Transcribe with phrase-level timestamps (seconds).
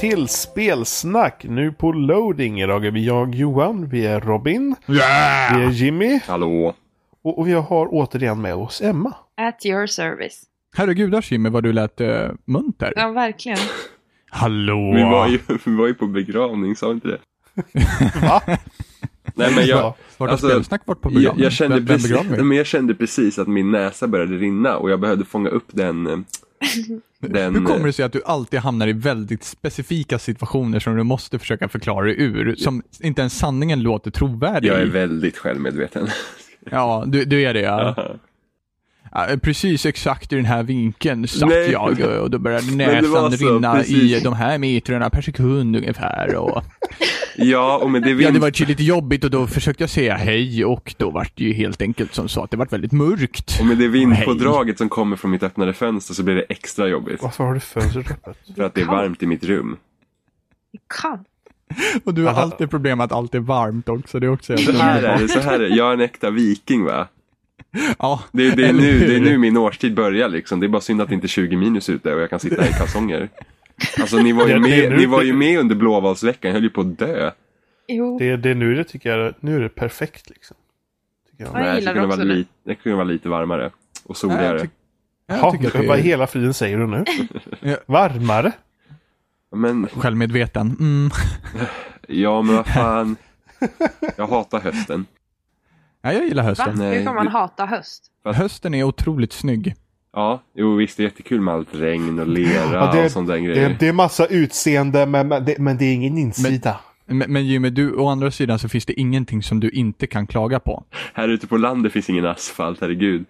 [0.00, 1.44] Till Spelsnack.
[1.48, 2.60] Nu på loading.
[2.60, 6.74] Idag är vi jag Johan, vi är Robin, vi är Jimmy Hallå?
[7.22, 9.14] och, och vi har återigen med oss Emma.
[9.36, 10.42] At your service.
[10.76, 12.08] Herregudars Jimmy vad du lät uh,
[12.44, 12.92] munter.
[12.96, 13.58] Ja, verkligen.
[14.30, 14.92] Hallå!
[14.94, 17.18] Vi var, ju, vi var ju på begravning, sa vi inte det?
[18.22, 18.42] Va?
[19.34, 19.96] Nej men jag, Ja.
[20.18, 21.44] Vart har alltså, spelsnack varit på jag, begravning?
[21.44, 25.24] jag, kände precis, men jag kände precis att min näsa började rinna och jag behövde
[25.24, 26.24] fånga upp den.
[27.22, 30.96] eh, den Hur kommer det sig att du alltid hamnar i väldigt specifika situationer som
[30.96, 35.38] du måste försöka förklara dig ur, som inte ens sanningen låter trovärdig Jag är väldigt
[35.38, 36.08] självmedveten.
[36.70, 38.14] Ja, du, du är det ja.
[39.12, 39.26] Ja.
[39.42, 41.70] Precis exakt i den här vinkeln satt Nej.
[41.70, 43.96] jag och då började det näsan så, rinna precis.
[43.96, 46.36] i de här metrarna per sekund ungefär.
[46.36, 46.62] Och,
[47.36, 48.34] ja, och med det ja, vind...
[48.34, 51.44] det var ju lite jobbigt och då försökte jag säga hej och då var det
[51.44, 53.56] ju helt enkelt som så att det var väldigt mörkt.
[53.60, 57.22] Och med det vindpådraget som kommer från mitt öppnade fönster så blir det extra jobbigt.
[57.22, 58.36] Varför har du fönstret öppet?
[58.56, 59.76] För att det är varmt i mitt rum.
[60.72, 61.24] Vi kan.
[62.04, 64.20] Och du har alltid problem med att allt är varmt också.
[64.20, 65.68] Det är också Så här är det, så här är det.
[65.68, 67.08] Jag är en äkta viking va?
[67.98, 70.60] Ja, Det, det, är nu, det är nu min årstid börjar liksom.
[70.60, 72.68] Det är bara synd att det inte är 20 minus ute och jag kan sitta
[72.68, 73.28] i kalsonger.
[74.00, 76.80] Alltså ni var ju med, ni var ju med under blåvalsveckan, jag höll ju på
[76.80, 77.30] att dö.
[77.88, 80.56] Jo, Det, det är nu det tycker jag, nu är det perfekt liksom.
[81.30, 81.54] Tycker jag.
[81.54, 83.66] Ja, jag Nej, det gillar kunde, det vara lite, det kunde vara lite varmare.
[83.66, 83.72] Och
[84.04, 84.58] Ja, jag soligare.
[84.58, 84.70] tyck-
[85.26, 87.04] jag tycker att vad är hela friden säger du nu?
[87.60, 87.76] Ja.
[87.86, 88.52] Varmare?
[89.56, 90.76] Men, självmedveten.
[90.80, 91.10] Mm.
[92.08, 93.16] ja men vad fan.
[94.16, 95.06] Jag hatar hösten.
[96.02, 96.48] Ja, jag gillar va?
[96.48, 96.74] hösten.
[96.78, 98.06] Nej, Hur kan man det- hata höst?
[98.24, 99.74] Hösten är otroligt snygg.
[100.12, 103.28] Ja, jo visst det är jättekul med allt regn och lera Ja, det- och sånt
[103.28, 103.76] där Det, grejer.
[103.80, 106.70] det är massa utseende men, men, det, men det är ingen insida.
[106.74, 106.78] Men,
[107.10, 110.60] men Jimmy, du, å andra sidan så finns det ingenting som du inte kan klaga
[110.60, 110.84] på.
[111.14, 113.24] Här ute på landet finns ingen asfalt, herregud.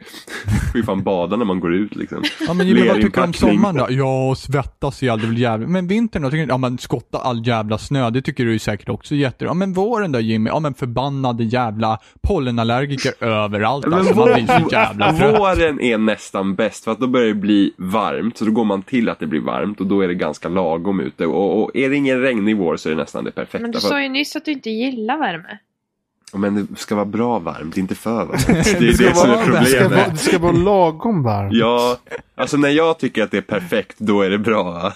[0.73, 2.23] får ju fan bada när man går ut liksom.
[2.47, 3.87] Ja, men Jimmy, vad tycker du om sommaren då?
[3.91, 5.69] Ja, svettas ihjäl, det är väl jävligt.
[5.69, 6.31] Men vintern då?
[6.31, 9.45] Tycker du, ja, men skotta all jävla snö, det tycker du är säkert också jätte...
[9.45, 10.51] Ja, men våren då Jimmy?
[10.51, 13.87] Ja, men förbannade jävla pollenallergiker överallt.
[13.87, 15.41] Men Alltså, man blir så jävla trött.
[15.41, 18.39] Våren är nästan bäst för att då börjar det bli varmt.
[18.39, 21.01] Så då går man till att det blir varmt och då är det ganska lagom
[21.01, 21.27] ute.
[21.27, 23.70] Och, och är det ingen regnig vår så är det nästan det perfekta.
[23.73, 25.59] Men du sa att, ju nyss att du inte gillar värme.
[26.33, 28.47] men det ska vara bra varmt, inte för varmt.
[28.47, 30.11] Det är det, ska som är vara- Det ska, vara, problemet.
[30.13, 31.53] det ska vara lagom varmt.
[31.55, 31.97] Ja,
[32.35, 34.93] alltså när jag tycker att det är perfekt, då är det bra.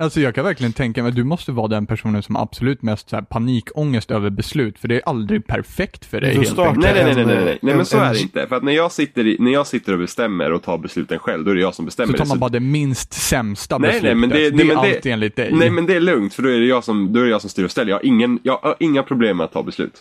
[0.00, 3.16] Alltså jag kan verkligen tänka mig, du måste vara den personen som absolut mest så
[3.16, 6.78] här, panikångest över beslut, för det är aldrig perfekt för dig helt enkelt.
[6.78, 8.46] Nej, nej, nej, nej, nej, nej, nej En- men så är det inte.
[8.48, 11.44] För att när jag, sitter i, när jag sitter och bestämmer och tar besluten själv,
[11.44, 12.28] då är det jag som bestämmer Så tar det.
[12.28, 14.18] man bara det minst sämsta Nej, nej, beslutet.
[14.18, 15.52] men det- det, nej, men är det- allt enligt dig.
[15.52, 17.40] Nej men det är lugnt för då är det jag som, då är det jag
[17.40, 17.90] som styr och ställer.
[17.90, 19.94] Jag har, ingen, jag har inga problem med att ta beslut.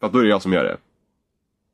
[0.00, 0.76] För att då är det jag som gör det.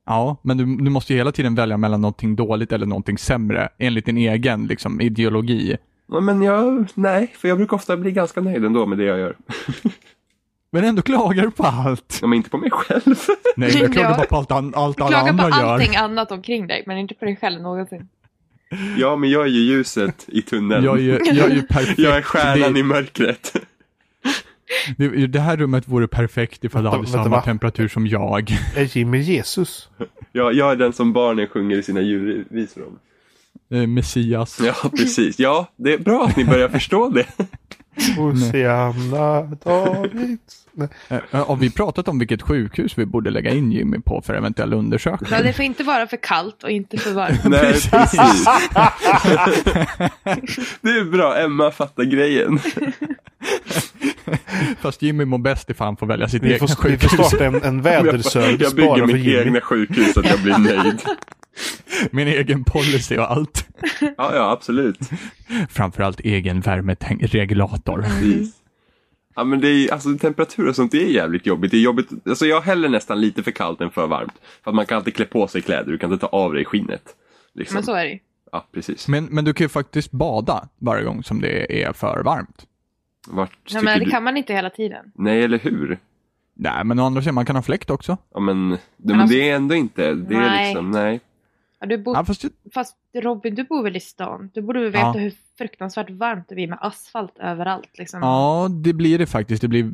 [0.07, 3.69] Ja, men du, du måste ju hela tiden välja mellan någonting dåligt eller någonting sämre,
[3.79, 5.77] enligt din egen liksom, ideologi.
[6.13, 9.19] Ja, Men jag, nej, för jag brukar ofta bli ganska nöjd ändå med det jag
[9.19, 9.37] gör.
[10.73, 12.19] Men ändå klagar du på allt.
[12.23, 13.15] Ja, men inte på mig själv.
[13.57, 14.17] Nej, jag klagar Ja.
[14.17, 15.73] bara på allt, an- allt Du alla klagar på andra gör.
[15.75, 18.09] allting annat omkring dig, men inte på dig själv någonsin.
[18.99, 20.85] Ja, men jag är ju ljuset i tunneln.
[20.85, 21.99] Jag är ju, jag är ju perfekt.
[21.99, 23.53] Jag är stjärnan det, i mörkret.
[24.97, 27.43] det, det här rummet vore perfekt ifall det Vänta, hade vänta, samma va?
[27.43, 28.51] temperatur som jag.
[28.77, 29.89] Är Jimmy Jesus?
[30.33, 32.99] Jag, jag är den som barnen sjunger i sina julvisor om.
[33.73, 34.61] Eh, Messias.
[34.65, 35.39] Ja, precis.
[35.39, 37.27] Ja, det är bra att ni börjar förstå det.
[38.17, 40.59] Hosianna Davids.
[40.75, 40.89] Nej.
[41.31, 44.73] Eh, Har vi pratat om vilket sjukhus vi borde lägga in Jimmy på för eventuell
[44.73, 45.31] undersökning?
[45.33, 47.41] Ja, det får inte vara för kallt och inte för varmt.
[47.45, 47.91] Nej, Precis.
[50.81, 52.59] det är bra, Emma fattar grejen.
[54.81, 57.11] Fast Jimmy mår bäst ifall han får välja sitt egna får, vi sjukhus.
[57.11, 59.41] får starta en, en Jag, väderservice jag bara bygger för mitt Jimmy.
[59.41, 61.01] egna sjukhus så att jag blir nöjd.
[62.11, 63.69] Min egen policy och allt.
[64.01, 64.99] Ja, ja, absolut.
[65.71, 68.03] Framförallt egen värmeregulator.
[68.03, 68.55] Precis.
[69.35, 71.71] Ja men det är alltså temperatur och sånt det är jävligt jobbigt.
[71.71, 74.35] Det är jobbigt, alltså jag häller nästan lite för kallt än för varmt.
[74.65, 76.65] För att man kan alltid klä på sig kläder, du kan inte ta av dig
[76.65, 77.03] skinnet.
[77.55, 77.75] Liksom.
[77.75, 78.19] Men så är det.
[78.53, 79.09] Ja, precis.
[79.09, 82.67] Men, men du kan ju faktiskt bada varje gång som det är för varmt.
[83.29, 84.11] Vart Ja, men det du?
[84.11, 85.13] kan man inte hela tiden.
[85.15, 85.99] Nej, eller hur?
[86.55, 88.17] Nej, men å andra sidan, man kan ha fläkt också.
[88.35, 90.67] Ja men, det, men alltså- det är ändå inte, det är Nej.
[90.69, 91.21] liksom, nej.
[91.83, 92.17] Ja, du bor...
[92.17, 92.45] Ja, fast,
[92.75, 94.51] Fast Robin, du bor väl i stan?
[94.55, 95.13] Du borde väl veta Ja.
[95.13, 97.91] hur fruktansvärt varmt det blir med asfalt överallt.
[97.99, 98.21] Liksom.
[98.23, 99.63] ja, det blir det faktiskt.
[99.63, 99.91] Det blir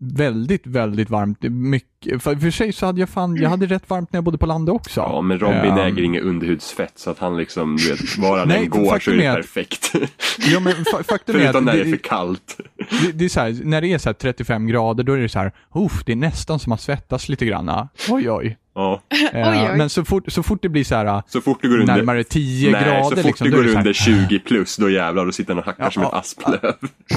[0.00, 1.42] väldigt, väldigt varmt.
[1.42, 4.38] Mycket, för, för sig så hade jag fan, jag hade rätt varmt när jag bodde
[4.38, 5.00] på landet också.
[5.00, 8.50] Ja, men Robin Ehm, äger inget underhudsfett så att han liksom, du vet, var han
[8.50, 9.92] än går så är det perfekt.
[10.38, 12.60] Ja, men fa- faktum är Förutom att när det är för kallt.
[13.02, 15.28] det, det är så här, när det är så här 35 grader då är det
[15.28, 17.88] så här, Uff, det är nästan som att svettas lite grann.
[18.08, 18.56] Oj oj.
[18.78, 19.02] Ja.
[19.32, 19.76] Eh, Oj, oj.
[19.76, 21.96] Men så fort, så fort det blir så här Så fort du går under...
[21.96, 24.90] närmare 10 Nej, grader så fort liksom, är går det under här, 20 plus, då
[24.90, 26.74] jävlar, då sitter han och hackar Ja, som ett ja, asplöv.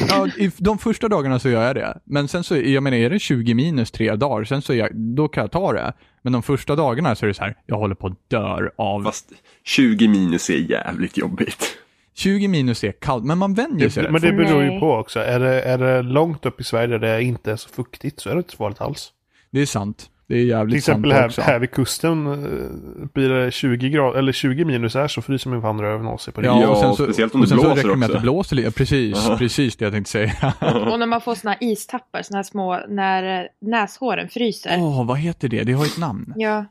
[0.10, 1.98] Ja, i de första dagarna så gör jag det.
[2.06, 4.96] Men sen så, jag menar, är det 20 minus tre dagar, sen så är jag,
[4.96, 5.94] då kan jag ta det.
[6.22, 9.04] Men de första dagarna så är det så här, jag håller på att dör av...
[9.04, 9.32] Fast
[9.66, 11.78] 20 minus är jävligt jobbigt.
[12.16, 15.20] 20 minus är kallt, men man vänjer sig Det, men det beror ju på också.
[15.20, 18.30] Är det, är det långt upp i Sverige där det inte är så fuktigt så
[18.30, 19.12] är det inte så farligt alls.
[19.52, 20.10] Det är sant.
[20.32, 21.42] Det är jävligt Till exempel här, också.
[21.42, 25.62] här vid kusten eh, blir det 20, grad, eller 20 minus här så fryser min
[25.62, 26.48] fan röven av sig på det.
[26.48, 28.18] Ja, Ja, och sen så, speciellt om det så blåser räcker det med att också.
[28.18, 28.72] det blåser lite.
[28.72, 29.36] Precis, Ja.
[29.38, 30.32] precis det jag tänkte säga.
[30.92, 34.76] Och när man får såna här istappar, såna här små, när eh, näshåren fryser.
[34.80, 35.64] Åh, vad heter det?
[35.64, 36.34] Det har ett namn.
[36.36, 36.66] Ja.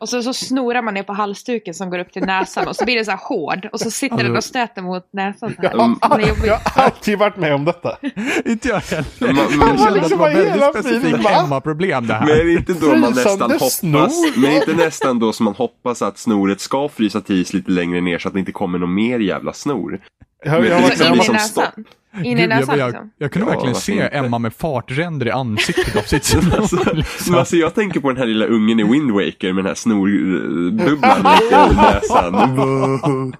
[0.00, 2.84] Och så, så snorar man ner på halsduken som går upp till näsan och så
[2.84, 5.54] blir det så här hård och så sitter den och stöter mot näsan.
[5.56, 6.16] Så här.
[6.16, 6.46] Det är jobbigt.
[6.46, 7.96] Jag har alltid varit med om detta.
[8.44, 9.32] inte jag heller.
[9.32, 12.26] Man- man- Jag kände att liksom det var väldigt specifikt hemmaproblem det här.
[12.26, 14.08] Men är det inte då man nästan hoppas, snor.
[14.40, 17.70] men är det inte nästan då som man hoppas att snoret ska frysa till lite
[17.70, 20.00] längre ner så att det inte kommer någon mer jävla snor?
[20.44, 21.34] Jag, jag, Men det varit Alltså liksom
[21.76, 21.84] in
[22.16, 24.06] In i Gud, näsan jag, jag, jag kunde Ja, verkligen se inte?
[24.06, 26.34] Emma med fartränder i ansiktet av sitt.
[26.84, 27.34] Men liksom.
[27.34, 31.18] alltså jag tänker på den här lilla ungen i Wind Waker med den här snorbubblan
[31.70, 33.36] i näsan.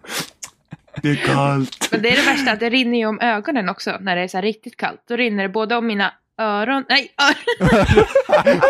[1.02, 1.88] Det är kallt.
[1.92, 4.28] Men det är det värsta, att det rinner ju om ögonen också när det är
[4.28, 5.00] så här riktigt kallt.
[5.08, 7.14] Då rinner det både om mina öron, nej,
[7.58, 8.60] öron,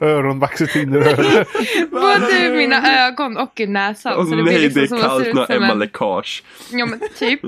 [0.00, 1.44] öronvaxet in i öronen.
[1.90, 4.14] både i mina ögon och i näsan.
[4.18, 6.42] Åh så det nej, blir liksom det är kallt när Emma läckage.
[6.70, 7.40] ja men typ.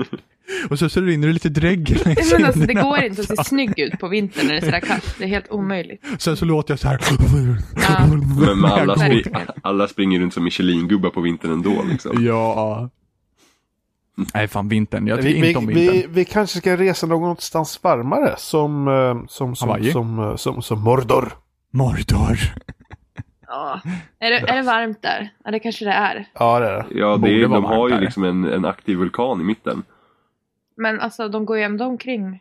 [0.69, 2.81] Och så, så rinner det lite dregel längs Men alltså, det kinderna.
[2.89, 5.15] går inte att se snygg ut på vintern när det är sådär kallt.
[5.17, 6.05] Det är helt omöjligt.
[6.19, 6.99] Sen så låter jag så här.
[7.89, 8.05] Ja.
[8.55, 12.23] Men alla, spri- alla springer runt som Michelin-gubbar på vintern ändå liksom.
[12.25, 12.89] Ja.
[14.33, 15.07] Nej, fan vintern.
[15.07, 15.93] Jag Vi, tycker vi, inte om vintern.
[15.93, 19.91] vi, vi kanske ska resa någonstans varmare som, eh, som, som, Hawaii?
[19.91, 21.33] som, eh, som, som Mordor.
[21.71, 22.39] Mordor.
[23.47, 23.81] Ja.
[24.19, 25.29] Är, det, är det varmt där?
[25.45, 26.25] Ja, det kanske det är.
[26.39, 26.85] Ja, det är det.
[26.99, 28.01] Ja, det är, de har ju där.
[28.01, 29.83] liksom en, en aktiv vulkan i mitten.
[30.77, 32.39] Men alltså, de går ju ändå omkring.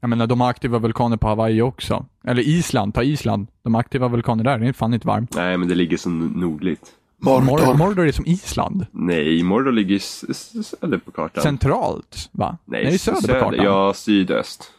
[0.00, 2.06] Jag menar, de har aktiva vulkaner på Hawaii också.
[2.24, 3.46] Eller Island, ta Island.
[3.62, 5.34] De har aktiva vulkaner där, det är fan inte varmt.
[5.36, 6.92] Nej, men det ligger så nordligt.
[7.18, 8.86] Mordor, Mordor är som Island.
[8.90, 9.98] Nej, Mordor ligger
[10.62, 11.42] söder på kartan.
[11.42, 12.58] Centralt, va?
[12.64, 13.64] Nej, Nej söder, på kartan.
[13.64, 14.72] Ja, sydöst.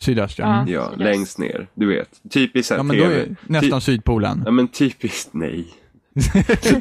[0.00, 0.44] Sydöst, ja.
[0.60, 0.72] Mm.
[0.74, 1.00] Ja, Sydöst.
[1.04, 1.66] längst ner.
[1.74, 2.08] Du vet.
[2.30, 3.20] Typiskt Ja, men då TV.
[3.20, 4.42] är nästan Sydpolen.
[4.44, 5.66] Ja, men typiskt nej.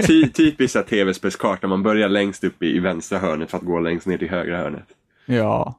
[0.07, 1.67] Ty, typiskt tv-spelskarta.
[1.67, 4.57] Man börjar längst upp i, i vänstra hörnet för att gå längst ner till högra
[4.57, 4.85] hörnet.
[5.25, 5.77] Ja.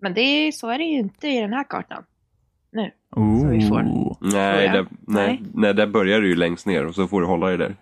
[0.00, 2.02] Men det är, så är det ju inte i den här kartan.
[2.72, 2.90] Nu.
[3.16, 3.48] Ooh.
[3.48, 3.82] vi får.
[4.20, 5.42] Nej, där, nej, Nej.
[5.54, 7.76] nej, där börjar du ju längst ner och så får du hålla dig där.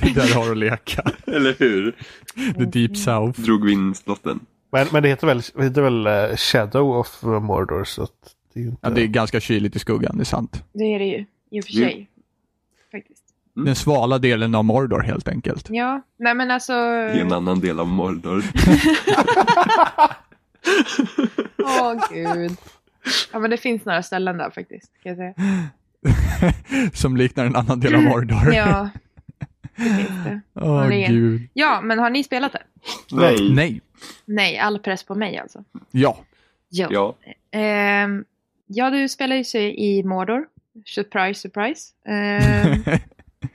[0.00, 1.02] Det där har du att leka.
[1.26, 1.96] Eller hur?
[2.54, 3.40] The deep south.
[3.40, 4.40] Drog vinstlotten.
[4.72, 8.60] Men, men det heter väl, det heter väl eh, Shadow of Mordor så att det
[8.60, 8.78] är inte...
[8.80, 10.64] Ja, det är ganska kyligt i skuggan, det är sant.
[10.72, 11.24] Det är det ju.
[11.50, 12.08] I och för sig.
[13.56, 13.66] Mm.
[13.66, 15.66] Den svala delen av Mordor helt enkelt.
[15.70, 16.72] Ja, nej men alltså.
[17.14, 18.44] I en annan del av Mordor.
[21.58, 22.56] Åh gud.
[23.32, 24.92] Ja men det finns några ställen där faktiskt.
[25.02, 25.34] Kan jag säga.
[26.94, 28.54] Som liknar en annan del av Mordor.
[28.54, 28.88] Ja.
[29.76, 30.40] Det finns det.
[30.60, 31.12] Åh Vanligen.
[31.12, 31.48] gud.
[31.52, 32.62] Ja, men har ni spelat det?
[33.12, 33.50] Nej.
[33.54, 33.80] Nej.
[34.24, 35.64] Nej, all press på mig alltså.
[35.90, 36.16] Ja.
[36.68, 36.88] Ja.
[36.90, 37.14] Ja.
[37.58, 38.24] Ehm,
[38.66, 40.44] ja, du spelar ju sig i Mordor.
[40.86, 41.90] Surprise, surprise.
[42.06, 42.82] Ehm,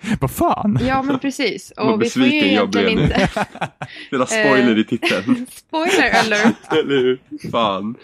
[0.22, 0.77] Vad fan?
[0.82, 1.74] ja, men precis.
[1.77, 2.92] Vad Och vi får ju besviken jag blev nu.
[2.92, 3.27] inte...
[4.08, 5.46] Spela spoiler i titeln.
[5.51, 6.72] Spoiler alert!
[6.72, 7.20] Eller hur?
[7.51, 7.96] Fan.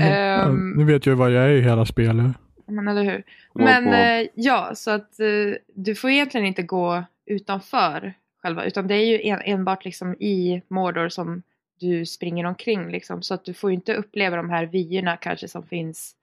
[0.00, 2.26] Ehm, Nu vet jag vad jag är i hela spelet.
[2.66, 3.22] men eller hur.
[3.54, 5.26] Men eh, ja, så att eh,
[5.74, 10.62] du får egentligen inte gå utanför själva, utan det är ju en, enbart liksom i
[10.68, 11.42] Mordor som
[11.80, 15.48] du springer omkring liksom, så att du får ju inte uppleva de här vyerna kanske
[15.48, 16.14] som finns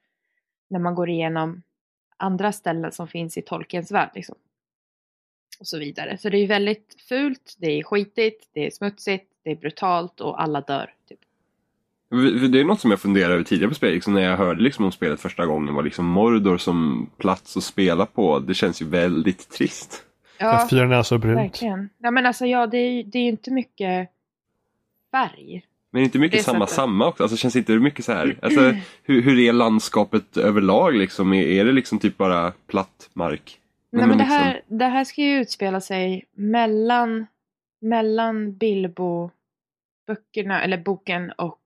[0.69, 1.61] när man går igenom
[2.19, 4.35] andra ställen som finns i Tolkiens värld liksom.
[5.59, 6.17] Och så vidare.
[6.17, 10.21] Så det är ju väldigt fult, det är skitigt, det är smutsigt, det är brutalt
[10.21, 10.93] och alla dör.
[11.09, 11.19] Typ.
[12.51, 14.85] Det är något som jag funderade över tidigare på spel, liksom när jag hörde liksom
[14.85, 18.39] om spelet första gången var liksom Mordor som plats att spela på.
[18.39, 20.03] Det känns ju väldigt trist.
[20.37, 21.37] Ja, Fyra näsor brunt.
[21.39, 21.89] verkligen.
[21.97, 24.09] Ja, men alltså ja, det är ju det är ju inte mycket
[25.11, 25.65] färg.
[25.91, 26.75] Men inte mycket samma sättet.
[26.75, 27.23] samma också.
[27.23, 28.37] Alltså känns inte det mycket så här.
[28.41, 31.33] Alltså hur, hur är landskapet överlag liksom?
[31.33, 33.59] Är, är det liksom typ bara platt mark?
[33.91, 37.25] Nej, men det, liksom- här, det här ska ju utspela sig mellan,
[37.79, 41.59] mellan Bilbo-böckerna, eller boken och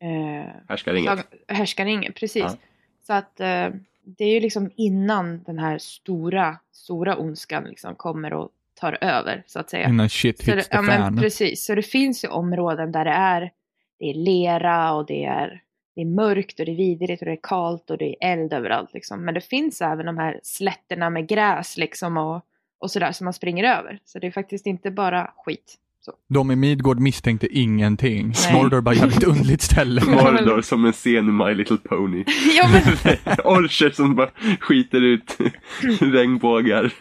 [0.00, 0.46] eh,
[1.48, 2.12] Härskaringen.
[2.12, 2.42] Precis.
[2.42, 2.56] Ja.
[3.06, 3.68] Så att eh,
[4.04, 9.42] det är ju liksom innan den här stora, stora ondskan liksom kommer och tar över
[9.46, 9.88] så att säga.
[9.88, 13.10] Innan shit Så det, hits the ja, precis, så det finns ju områden där det
[13.10, 13.50] är,
[13.98, 15.62] det är lera och det är,
[15.94, 18.52] det är mörkt och det är vidrigt och det är kallt och det är eld
[18.52, 18.94] överallt.
[18.94, 19.24] Liksom.
[19.24, 22.42] Men det finns även de här slätterna med gräs liksom och,
[22.80, 23.98] och sådär som man springer över.
[24.04, 25.76] Så det är faktiskt inte bara skit.
[26.02, 26.12] Så.
[26.28, 28.32] De i Midgård misstänkte ingenting.
[28.46, 28.54] Nej.
[28.54, 30.04] Mordor är bara jävligt underligt ställe.
[30.06, 32.24] Mordor som en scen i My Little Pony.
[32.56, 32.82] ja, men,
[33.44, 34.30] Orcher som bara
[34.60, 35.38] skiter ut
[36.00, 36.92] regnbågar.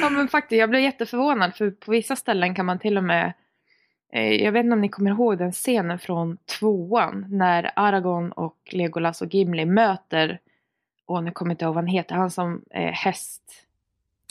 [0.00, 3.32] ja men faktiskt, jag blev jätteförvånad för på vissa ställen kan man till och med
[4.12, 8.56] eh, jag vet inte om ni kommer ihåg den scenen från tvåan när Aragorn och
[8.70, 10.40] Legolas och Gimli möter,
[11.06, 13.42] och nu kommer jag inte ihåg vad han heter, han som eh, häst...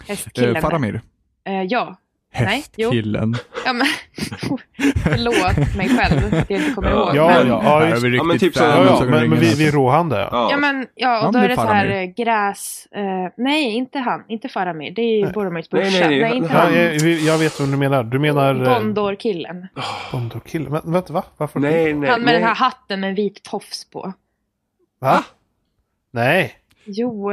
[0.08, 0.56] Hästkillen.
[0.56, 1.02] Eh, Faramir.
[1.48, 1.96] Eh, ja.
[2.40, 2.90] Nej, jo.
[2.90, 3.36] Hästkillen.
[3.66, 3.88] ja men,
[5.04, 6.96] förlåt mig själv att jag inte kommer Ja.
[6.98, 7.16] ihåg.
[7.16, 9.68] Ja, men, ja, ja, just- Ja, men typ så- Ja, ja, men, men vi, vi
[9.68, 10.16] är råhande.
[10.20, 10.28] Ja.
[10.32, 10.48] Ja.
[10.52, 12.88] Ja men, ja, och då är det så här eh, gräs...
[12.92, 14.24] Eh, nej, inte han.
[14.28, 14.92] Inte Faramir.
[14.92, 15.32] Det är ju.
[15.32, 16.00] Boromirs Nej, brorsa.
[16.00, 18.04] nej, Nej, nej, inte han- jag, jag vet vad du menar.
[18.04, 18.56] Du menar...
[18.56, 19.68] eh, Gondor-killen.
[20.12, 20.70] Bondor-kille.
[20.70, 21.24] Men vänta, va?
[21.38, 21.60] Varför?
[21.60, 22.34] Nej, nej, Han med nej.
[22.40, 24.14] den här hatten med vit tofs på.
[25.02, 25.24] Va?
[26.12, 26.54] Nej.
[26.86, 27.32] Jo,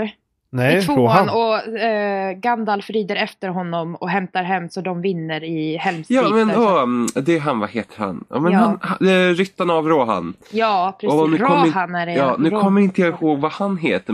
[0.54, 1.28] Nej, i tvåan Rohan.
[1.28, 6.28] och eh, Gandalf rider efter honom och hämtar hem så de vinner i Helm's Ja,
[6.28, 6.86] men åh,
[7.22, 8.24] det är han, vad heter han?
[8.28, 8.58] Ja, men Ja.
[8.58, 10.34] han, han eh, Ryttarna av Rohan.
[10.50, 11.14] ja precis.
[11.20, 12.12] Åh, nu kommer- Rohan är det.
[12.14, 12.62] Ja, nu Rohan.
[12.62, 14.12] kommer inte jag ihåg vad han heter.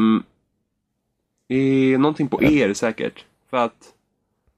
[1.49, 3.25] Eh, någonting på er säkert.
[3.50, 3.73] För att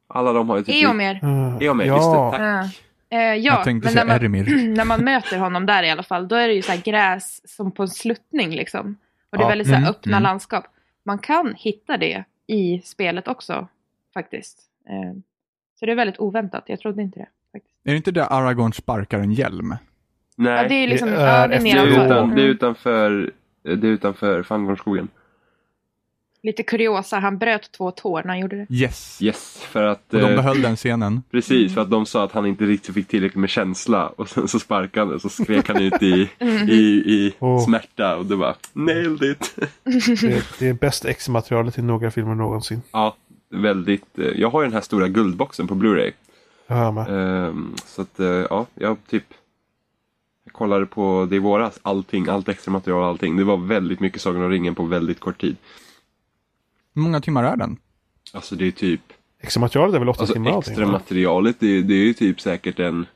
[0.08, 0.74] alla de har ju typ...
[0.84, 1.14] Eomer.
[1.24, 1.96] Uh, Eomer, ja.
[1.96, 2.38] just det.
[2.38, 2.80] Tack.
[3.08, 3.18] Ja.
[3.18, 6.28] Eh, ja, Jag tänkte men när man, när man möter honom där i alla fall,
[6.28, 8.96] då är det ju så här gräs som på en sluttning liksom.
[9.32, 10.22] Och det är väldigt så här Mm, öppna mm.
[10.22, 10.64] landskap.
[11.04, 13.68] Man kan hitta det i spelet också,
[14.14, 14.62] faktiskt.
[14.88, 15.12] Eh,
[15.80, 17.28] så det är väldigt oväntat, jag trodde inte det.
[17.52, 17.74] Faktiskt.
[17.84, 19.74] Är det inte där Aragorn sparkar en hjälm?
[20.36, 22.50] Nej, Ja, det är liksom, Det är det är det, är utan, det är Mm.
[22.50, 23.32] utanför,
[23.62, 25.08] det är utanför Fangornskogen.
[26.44, 28.74] Lite kuriosa, han bröt två tår när han gjorde det.
[28.74, 29.22] Yes.
[29.22, 30.14] Yes, för att...
[30.14, 31.22] Och de eh, behöll den scenen.
[31.30, 34.48] Precis, för att de sa att han inte riktigt fick tillräckligt med känsla och sen
[34.48, 36.28] så sparkade han och så skrek han ut i,
[36.68, 36.82] i,
[37.14, 37.64] i Åh.
[37.64, 39.54] smärta och det var nailed it.
[39.84, 42.82] Det, det är bästa extra-materialet i några filmer någonsin.
[42.92, 43.16] Ja,
[43.50, 44.18] väldigt.
[44.18, 46.12] eh, Jag har ju den här stora guldboxen på Blu-ray.
[46.66, 47.06] Jag hör med.
[47.48, 49.24] Ehm, så att eh, ja, jag typ
[50.44, 53.36] jag kollade på det i våras, allting, allt extra material, allting.
[53.36, 55.56] Det var väldigt mycket Sagan om ringen på väldigt kort tid.
[56.94, 57.76] Hur många timmar är den?
[58.32, 59.00] Alltså det är typ,
[59.40, 60.72] Extra-materialet är väl åtta alltså timmar allting?
[60.72, 63.06] extra materialet det, det är ju typ säkert en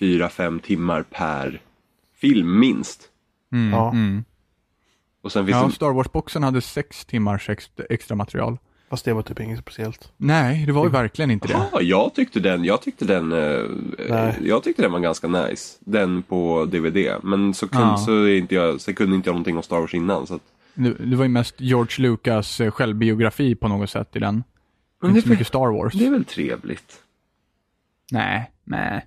[0.00, 1.60] 4-5 timmar per
[2.16, 3.08] film minst.
[3.52, 3.90] Mm, Ja.
[3.90, 4.24] mm.
[5.22, 8.58] Och sen finns Ja, det Star Wars-boxen hade sex timmars extra, extra material.
[8.90, 10.12] Fast det var typ inget speciellt.
[10.16, 11.68] Nej, det var ju verkligen inte det.
[11.72, 13.64] Ja, jag tyckte den, jag tyckte den, eh,
[14.08, 14.38] Nej.
[14.42, 15.78] jag tyckte den var ganska nice.
[15.80, 17.18] Den på DVD.
[17.22, 17.96] Men så, kun, Ja.
[17.96, 20.26] så, är inte jag, så kunde inte jag någonting om Star Wars innan.
[20.26, 20.42] Så att,
[20.76, 24.44] Det, var ju mest George Lucas eh, självbiografi på något sätt i den.
[25.00, 25.92] Men inte det så är mycket Star Wars.
[25.94, 27.02] det är väl trevligt.
[28.12, 29.06] Nej, nej.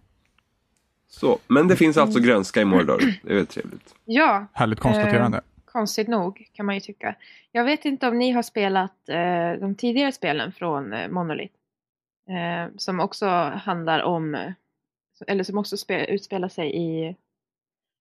[1.07, 2.97] Så, men det finns alltså grönska i Mordor.
[3.23, 3.95] Det är väl trevligt.
[4.05, 5.41] Ja, Härligt konstaterande.
[5.65, 7.15] konstigt nog kan man ju tycka.
[7.51, 11.53] Jag vet inte om ni har spelat eh, de tidigare spelen från eh, Monolith.
[12.29, 13.25] Eh, som också
[13.63, 14.51] handlar om, eh,
[15.27, 17.15] eller som också spe, utspelar sig i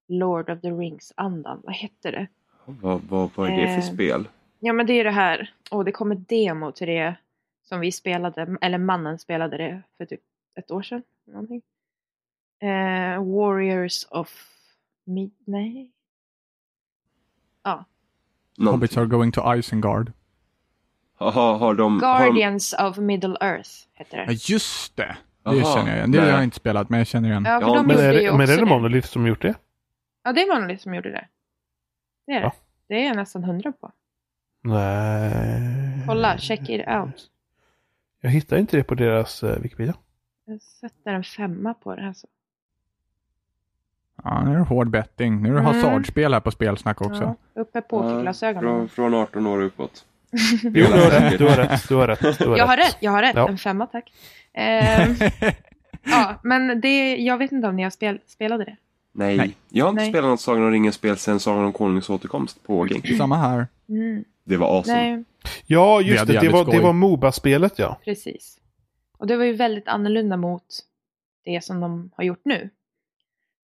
[0.08, 1.60] Lord of the Rings-andan.
[1.64, 2.26] Vad hette det?
[2.80, 3.94] Vad, vad, vad är det för Eh.
[3.94, 4.28] spel?
[4.60, 7.14] Ja men det är det här, och det kom ett demo till det
[7.68, 10.20] som vi spelade, eller mannen spelade det för typ
[10.58, 11.02] ett år sedan.
[11.26, 11.62] Någonting.
[12.62, 14.44] Eh, Warriors of
[15.04, 15.30] Mid...
[15.46, 15.90] Nej.
[17.64, 17.84] Ja.
[18.56, 18.72] Någonting.
[18.72, 20.12] Hobbits are going to Isengard.
[21.14, 22.02] Har, har, har de...
[22.02, 24.48] Har de Guardians of Middle Earth heter Ja, det.
[24.48, 25.16] just det.
[25.42, 26.10] Det Aha, känner jag igen.
[26.10, 26.26] Det nej.
[26.30, 27.44] har jag inte spelat, men jag känner igen.
[27.46, 28.66] Ja, för Ja, de Men är det, också men är det det.
[28.66, 29.54] Monolith som gjort det?
[30.25, 31.28] Ja, det är Monolith som gjorde det.
[32.28, 32.47] Det är det.
[32.47, 32.52] Ja.
[32.88, 33.92] Det är jag nästan hundra på.
[34.61, 36.02] Nej.
[36.06, 37.30] Kolla, check it out.
[38.20, 39.94] Jag hittar inte det på deras uh, Wikipedia.
[40.44, 42.06] Jag sätter en femma på det.
[42.06, 42.26] Alltså.
[44.25, 45.42] Ja, nu är det hård betting.
[45.42, 45.75] Nu är det Mm.
[45.75, 47.37] hasardspel här på spelsnack också.
[47.54, 48.62] Ja, uppe på Ja, glasögonen.
[48.62, 50.04] från, från 18 år uppåt.
[50.62, 51.38] Jo, du har rätt.
[51.38, 51.88] Du har rätt.
[51.88, 52.38] Du har rätt.
[52.38, 52.87] Du har Jag har rätt.
[52.88, 53.37] rätt, jag har rätt.
[53.37, 53.49] Ja.
[53.49, 54.12] En femma tack.
[54.52, 55.14] Ehm,
[56.04, 58.76] ja, men det, jag vet inte om ni har spel, spelade det.
[59.18, 59.37] Nej.
[59.37, 59.56] Nej.
[59.68, 60.10] Jag har inte Nej.
[60.10, 63.18] spelat något Sagan om ringen-spel sedan Sagan om Konungens återkomst på GameCube.
[63.18, 63.66] Samma här.
[63.88, 64.25] Mm.
[64.44, 64.96] Det var awesome.
[64.96, 65.25] Nej,
[65.66, 66.40] Ja, just det.
[66.40, 67.98] Det var, det var Moba-spelet ja.
[68.04, 68.58] precis.
[69.18, 70.64] Och det var ju väldigt annorlunda mot
[71.44, 72.70] det som de har gjort nu.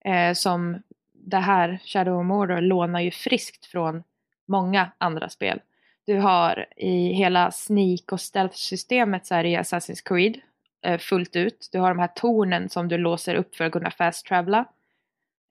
[0.05, 0.83] Eh, som
[1.13, 4.03] det här, Shadow of Mordor, lånar ju friskt från
[4.47, 5.61] många andra spel.
[6.07, 10.41] Du har i hela sneak och stealth-systemet så är det ju Assassin's Creed
[10.83, 11.69] eh, fullt ut.
[11.73, 14.65] Du har de här tornen som du låser upp för att kunna fast-travela.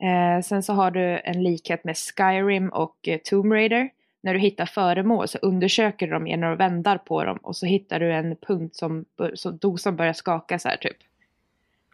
[0.01, 3.89] Eh, sen så har du en likhet med Skyrim och eh, Tomb Raider.
[4.21, 7.65] när du hittar föremål så undersöker du dem genom att vända på dem och så
[7.65, 10.97] hittar du en punkt som så dosan börjar skaka så här typ.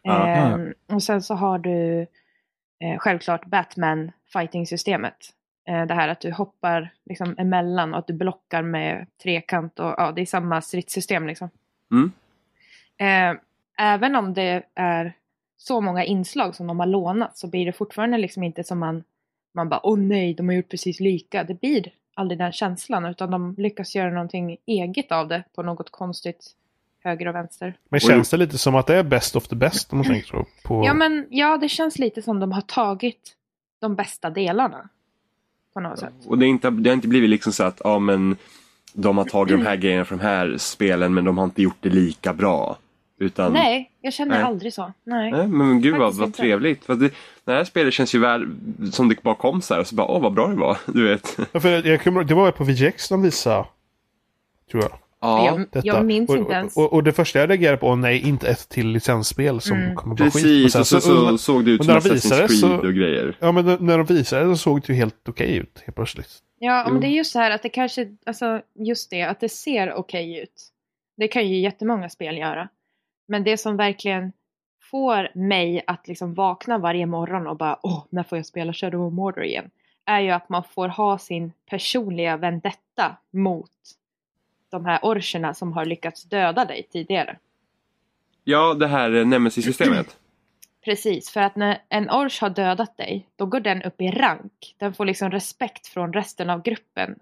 [0.04, 2.06] Ehm, och sen så har du
[2.78, 5.16] eh, självklart Batman fighting-systemet.
[5.68, 9.94] Eh, det här att du hoppar liksom emellan och att du blockar med trekant och
[9.96, 11.50] ja, det är samma stridssystem liksom.
[11.90, 12.12] Mm.
[12.98, 13.40] Eh,
[13.78, 15.12] även om det är
[15.60, 19.04] så många inslag som de har lånat så blir det fortfarande liksom inte som man,
[19.54, 21.44] man bara åh nej, de har gjort precis lika.
[21.44, 25.90] Det blir aldrig den känslan utan de lyckas göra någonting eget av det på något
[25.90, 26.54] konstigt
[27.04, 27.74] höger och vänster.
[27.88, 30.28] Men känns det lite som att det är best of the best om man tänker
[30.28, 30.46] så?
[30.64, 30.84] På...
[30.86, 33.36] Ja men ja, det känns lite som de har tagit
[33.80, 34.88] de bästa delarna.
[35.74, 36.12] På något sätt.
[36.26, 38.36] Och det, är inte, det har inte blivit liksom så att ja, men,
[38.92, 41.78] de har tagit de här grejerna från de här spelen men de har inte gjort
[41.80, 42.78] det lika bra.
[43.20, 44.42] Utan, Nej, jag känner Nej.
[44.42, 44.92] aldrig så.
[45.04, 45.32] Nej.
[45.32, 46.84] Nej, men gud vad, Faktiskt vad trevligt.
[46.84, 47.10] För det,
[47.44, 48.46] det här spelet känns ju väl
[48.92, 50.78] som det bara kom så här och så bara åh vad bra det var.
[50.92, 51.38] Du vet.
[51.52, 53.64] Ja, för jag kommer, det var ju på VGX de visade.
[54.70, 54.92] Tror jag.
[55.20, 55.80] jag, Detta.
[55.86, 56.76] jag minns och, inte ens.
[56.76, 59.94] Och, och det första jag reagerade på, nej inte ett till licensspel som Mm.
[59.96, 60.42] kommer vara skit.
[60.42, 62.94] Precis, sen och så, så, och- såg det ut och som Assassin's Creed så- och
[62.94, 63.36] grejer.
[63.40, 66.28] Ja men när de visade det så såg det ju helt okej ut helt plötsligt.
[66.58, 69.48] Ja, men det är just så här att det kanske, alltså just det, att det
[69.48, 70.68] ser okej ut.
[71.16, 72.68] Det kan ju jättemånga spel göra.
[73.30, 74.32] Men det som verkligen
[74.90, 79.06] får mig att liksom vakna varje morgon och bara åh, när får jag spela Shadow
[79.06, 79.70] of Mordor igen?
[80.04, 83.70] Är ju att man får ha sin personliga vendetta mot
[84.70, 87.38] de här orcherna som har lyckats döda dig tidigare.
[88.44, 90.16] Ja, det här eh, Nemesis-systemet.
[90.84, 94.74] Precis, för att när en ors har dödat dig, då går den upp i rank.
[94.78, 97.18] Den får liksom respekt från resten av gruppen.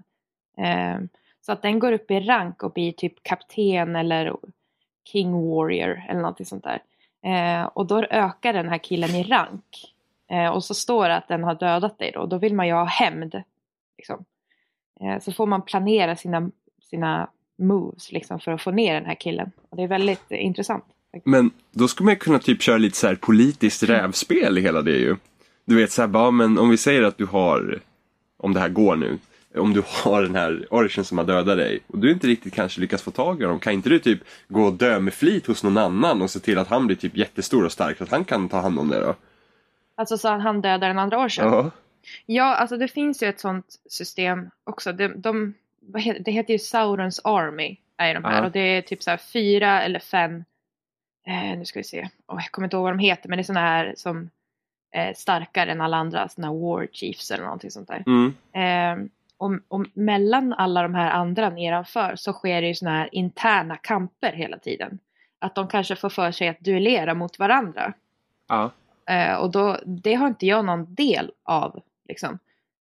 [0.57, 1.09] Ehm,
[1.41, 4.37] så att den går upp i rank och blir typ kapten eller
[5.12, 6.83] king warrior eller någonting sånt där.
[7.25, 9.95] Eh, och då ökar den här killen i rank.
[10.31, 12.73] Eh, och så står det att den har dödat dig då, då vill man ju
[12.73, 13.42] ha hämnd.
[13.99, 14.25] Liksom.
[15.01, 16.51] Eh, så får man planera sina,
[16.90, 19.51] sina moves liksom, för att få ner den här killen.
[19.68, 20.85] Och det är väldigt intressant.
[21.25, 24.97] Men då skulle man kunna typ köra lite så här politiskt rävspel i hela det
[24.97, 25.16] ju.
[25.64, 27.81] Du vet så här, bara, men om vi säger att du har,
[28.37, 29.18] om det här går nu,
[29.55, 32.81] om du har den här orchen som har dödat dig och du inte riktigt kanske
[32.81, 35.63] lyckas få tag i honom, kan inte du typ gå och dö med flit hos
[35.63, 38.25] någon annan och se till att han blir typ jättestor och stark så att han
[38.25, 39.15] kan ta hand om det då?
[39.95, 41.47] Alltså så att han dödar den andra orchen.
[41.47, 41.71] Ja.
[42.27, 44.93] Ja, alltså det finns ju ett sånt system också.
[44.93, 45.55] De, de,
[45.95, 47.77] heter, det heter ju Saurons Army.
[47.97, 48.41] Är de här.
[48.41, 48.47] Ja.
[48.47, 50.45] Och det är typ så fyra eller fem.
[51.27, 52.09] Eh, nu ska vi se.
[52.27, 53.29] Oh, jag kommer inte ihåg vad de heter.
[53.29, 54.31] Men det är såna här som
[54.95, 56.29] eh, starkare än alla andra.
[56.29, 58.05] Såna här War Chiefs eller någonting sånt där.
[58.07, 58.35] Mm.
[58.53, 63.09] Eh, och, och mellan alla de här andra nedanför så sker det ju såna här
[63.12, 64.98] interna kamper hela tiden.
[65.38, 67.92] Att de kanske får för sig att duellera mot varandra.
[68.48, 68.70] Ja.
[69.07, 72.38] Eh, och då, det har inte jag någon del av liksom,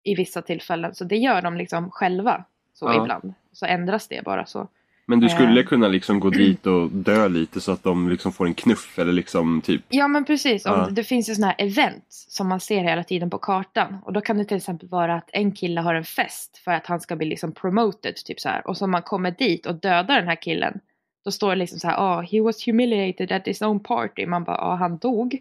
[0.03, 0.95] i vissa tillfällen.
[0.95, 3.03] Så det gör de liksom själva så Ja.
[3.03, 3.35] ibland.
[3.53, 4.69] Så ändras det bara så.
[5.09, 5.67] Men du skulle Eh.
[5.67, 9.13] kunna liksom gå dit och dö lite så att de liksom får en knuff eller
[9.13, 10.89] liksom typ Ja men precis, om Ja.
[10.91, 13.97] det finns ju sådana här event som man ser hela tiden på kartan.
[14.05, 16.87] Och då kan det till exempel vara att en kille har en fest för att
[16.87, 18.15] han ska bli liksom promoted.
[18.17, 18.67] Typ så här.
[18.67, 20.81] Och så om man kommer dit och dödar den här killen.
[21.25, 24.27] Då står det liksom så här, ah, he was humiliated at his own party.
[24.27, 25.39] Man bara, ah, han dog.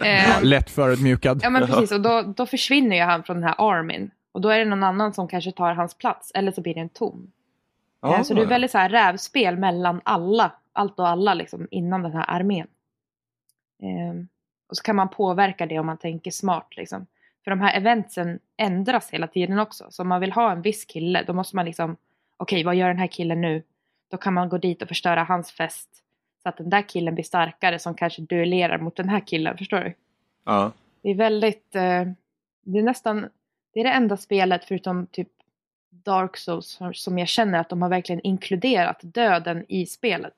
[0.00, 1.40] eh, Lätt förödmjukad.
[1.42, 4.10] Ja men precis och då, då försvinner ju han från den här armin.
[4.36, 6.88] Och då är det någon annan som kanske tar hans plats eller så blir den
[6.88, 7.32] tom.
[8.00, 8.16] Ja.
[8.16, 12.02] Eh, Så det är väldigt så här rävspel mellan alla, allt och alla liksom innan
[12.02, 12.66] den här armén.
[13.82, 14.28] Ehm,
[14.68, 17.06] och så kan man påverka det om man tänker smart liksom.
[17.44, 19.86] För de här eventsen ändras hela tiden också.
[19.90, 21.96] Så om man vill ha en viss kille då måste man liksom,
[22.36, 23.62] okej vad gör den här killen nu?
[24.10, 25.90] Då kan man gå dit och förstöra hans fest.
[26.42, 29.80] Så att den där killen blir starkare som kanske duellerar mot den här killen, förstår
[29.80, 29.94] du?
[30.44, 30.72] Ja.
[31.02, 32.04] Det är väldigt, eh,
[32.62, 33.28] det är nästan,
[33.76, 35.28] det är det enda spelet förutom typ
[35.90, 40.34] Dark Souls som- jag känner att de har verkligen inkluderat döden i spelet.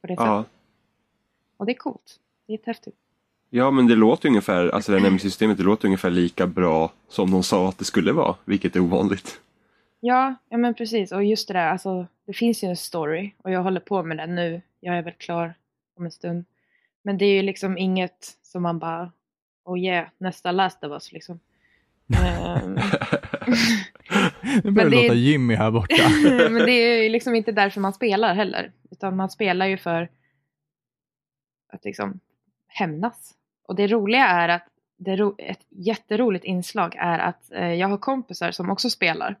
[0.00, 0.42] På det ja.
[0.42, 0.52] sättet.
[1.56, 2.20] Och det är coolt.
[2.46, 2.96] Det är jättehäftigt.
[3.50, 7.30] Ja men det låter ungefär, alltså det här Nemesis-systemet det låter ungefär lika bra som
[7.30, 9.40] de sa att det skulle vara, vilket är ovanligt.
[10.00, 11.12] Ja, ja men precis.
[11.12, 14.16] Och just det där, alltså det finns ju en story och jag håller på med
[14.16, 14.62] den nu.
[14.80, 15.54] Jag är väl klar
[15.96, 16.44] om en stund.
[17.02, 19.12] Men det är ju liksom inget som man bara,
[19.64, 21.40] oh yeah, nästa Last of Us liksom.
[22.16, 22.74] Ehm,
[24.64, 25.94] Nu börjar det låta Jimmy här borta.
[26.50, 28.72] Men det är ju liksom inte därför man spelar heller.
[28.90, 30.08] Utan man spelar ju för
[31.72, 32.20] att liksom
[32.68, 33.34] hämnas.
[33.68, 34.66] Och det roliga är att
[35.06, 39.36] ro- ett jätteroligt inslag är att eh, jag har kompisar som också spelar.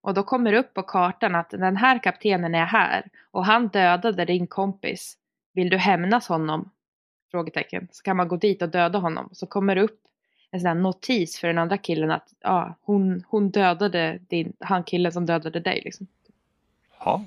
[0.00, 3.68] Och då kommer det upp på kartan att den här kaptenen är här och han
[3.68, 5.16] dödade din kompis.
[5.54, 6.70] Vill du hämnas honom?
[7.30, 7.88] Frågetecken.
[7.90, 9.28] Så kan man gå dit och döda honom.
[9.32, 10.00] Så kommer det upp
[10.50, 14.84] en sån här notis för den andra killen att ja, hon, hon dödade din, han
[14.84, 15.82] killen som dödade dig.
[15.84, 16.06] Liksom.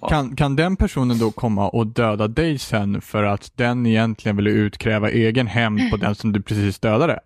[0.10, 4.48] Kan, kan den personen då komma och döda dig sen för att den egentligen vill
[4.48, 7.20] utkräva egen hämnd på den som du precis dödade?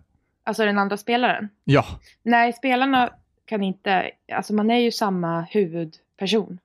[0.43, 1.49] Alltså den andra spelaren.
[1.63, 1.85] Ja,
[2.23, 3.09] Nej, spelarna
[3.45, 6.59] kan inte, alltså man är ju samma huvudperson.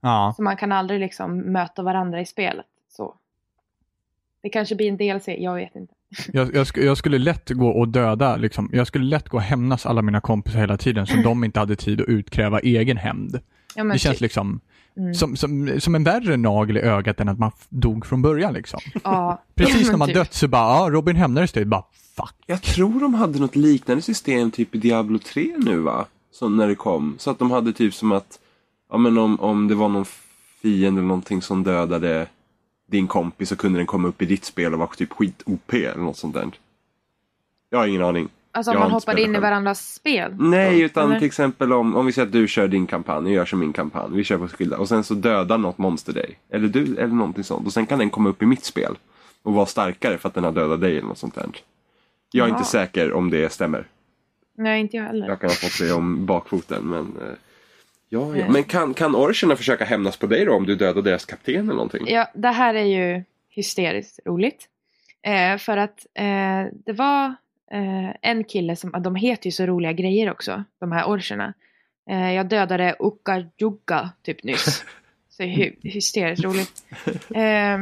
[0.00, 0.34] ja.
[0.36, 2.66] Så man kan aldrig liksom möta varandra i spelet.
[2.88, 3.14] Så.
[4.40, 5.94] Det kanske blir en DLC, jag vet inte.
[6.32, 8.70] Jag, jag, sk- jag skulle lätt gå och döda, liksom.
[8.72, 11.76] jag skulle lätt gå och hämnas alla mina kompisar hela tiden så de inte hade
[11.76, 13.40] tid att utkräva egen hämnd.
[13.74, 14.20] Ja, Det känns typ.
[14.22, 14.60] liksom
[14.96, 15.14] Mm.
[15.14, 18.52] som, som, som en värre nagel i ögat än att man dog från början.
[18.54, 18.80] Liksom.
[19.04, 20.16] Ja, Precis när man typ.
[20.16, 21.64] dött så bara, ja, Robin hämnades dig.
[21.64, 21.84] Bara,
[22.16, 22.34] fuck.
[22.46, 26.06] Jag tror de hade något liknande system typ i Diablo 3 nu va?
[26.32, 27.14] Så när det kom.
[27.18, 28.38] Så att de hade typ som att,
[28.90, 30.04] ja men om, om det var någon
[30.62, 32.26] fiende eller någonting som dödade
[32.90, 36.02] din kompis så kunde den komma upp i ditt spel och vara typ skit-OP eller
[36.02, 36.50] något sånt där.
[37.70, 38.28] Jag har ingen aning.
[38.52, 39.42] Alltså om man spelat in i själv.
[39.42, 40.34] varandras spel.
[40.38, 41.18] Nej, utan eller?
[41.18, 43.72] till exempel om, om vi säger att du kör din kampanj, och jag kör min
[43.72, 46.38] kampanj, vi kör på skilda och sen så dödar något monster dig.
[46.50, 47.66] Eller du, eller någonting sånt.
[47.66, 48.98] Och sen kan den komma upp i mitt spel
[49.42, 51.48] och vara starkare för att den har dödat dig eller något sånt där.
[52.32, 52.56] Jag är Ja.
[52.56, 53.86] inte säker om det stämmer.
[54.56, 55.28] Nej, inte jag heller.
[55.28, 57.12] Jag kan ha fått det om bakfoten, men...
[58.08, 58.48] Ja, ja.
[58.48, 61.72] Men kan, kan orcherna försöka hämnas på dig då om du dödar deras kapten eller
[61.74, 62.06] någonting?
[62.08, 64.68] Ja, det här är ju hysteriskt roligt.
[65.22, 67.26] Eh, för att eh, det var
[67.70, 71.54] eh, en kille som, de heter ju så roliga grejer också, de här orcherna.
[72.10, 74.84] Eh, jag dödade Ukajugga typ nyss.
[75.30, 76.82] Så hy- hysteriskt roligt.
[77.34, 77.78] Eh,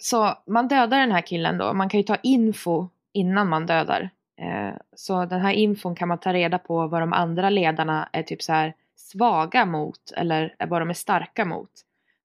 [0.00, 4.10] så man dödar den här killen då, man kan ju ta info innan man dödar.
[4.40, 8.22] Eh, så den här infon kan man ta reda på vad de andra ledarna är
[8.22, 11.70] typ så här svaga mot eller vad de är starka mot.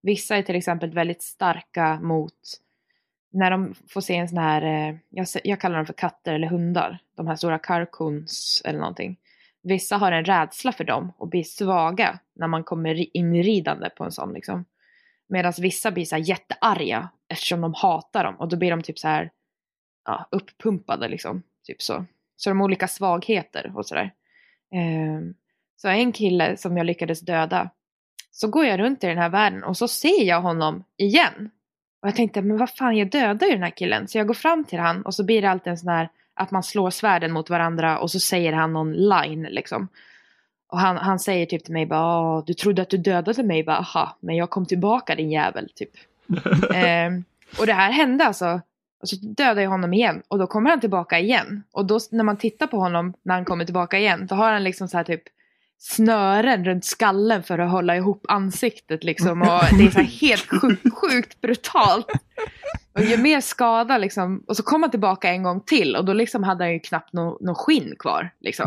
[0.02, 2.60] Vissa är till exempel väldigt starka mot
[3.34, 6.48] när de får se en sån här, eh, jag, jag kallar dem för katter eller
[6.48, 9.18] hundar, de här stora karkuns eller någonting.
[9.62, 14.12] Vissa har en rädsla för dem och blir svaga när man kommer inridande på en
[14.12, 14.66] sån liksom.
[15.28, 19.00] Medan vissa blir så här jättearga eftersom de hatar dem och då blir de typ
[19.00, 19.32] så här
[20.06, 21.44] ja, uppumpade liksom.
[21.64, 22.06] Typ så.
[22.36, 24.14] Så de har olika svagheter och sådär.
[24.74, 25.22] Eh,
[25.84, 27.70] så en kille som jag lyckades döda,
[28.32, 31.50] så går jag runt i den här världen och så ser jag honom igen.
[32.02, 34.08] Och jag tänkte, men vad fan, jag dödar ju den här killen.
[34.08, 36.52] Så jag går fram till han och så blir det alltid en sån här att
[36.52, 39.88] man slår svärden mot varandra och så säger han någon line liksom.
[40.68, 43.64] Och han, han säger typ till mig bara, "Ah, du trodde att du dödade mig,
[43.64, 45.92] bara, aha, men jag kom tillbaka din jävel, typ.
[46.74, 47.24] Ehm,
[47.60, 48.62] och det här hände alltså.
[49.02, 51.64] Och så dödar jag honom igen och då kommer han tillbaka igen.
[51.72, 54.64] Och då när man tittar på honom när han kommer tillbaka igen, då har han
[54.64, 55.24] liksom så här typ
[55.84, 59.42] snören runt skallen för att hålla ihop ansiktet liksom.
[59.42, 62.08] Och det är så helt sjukt, sjukt brutalt.
[62.94, 64.44] Och gör mer skada liksom.
[64.48, 67.14] Och så kommer han tillbaka en gång till och då liksom hade han ju knappt
[67.14, 68.30] någon no skinn kvar.
[68.40, 68.66] Liksom.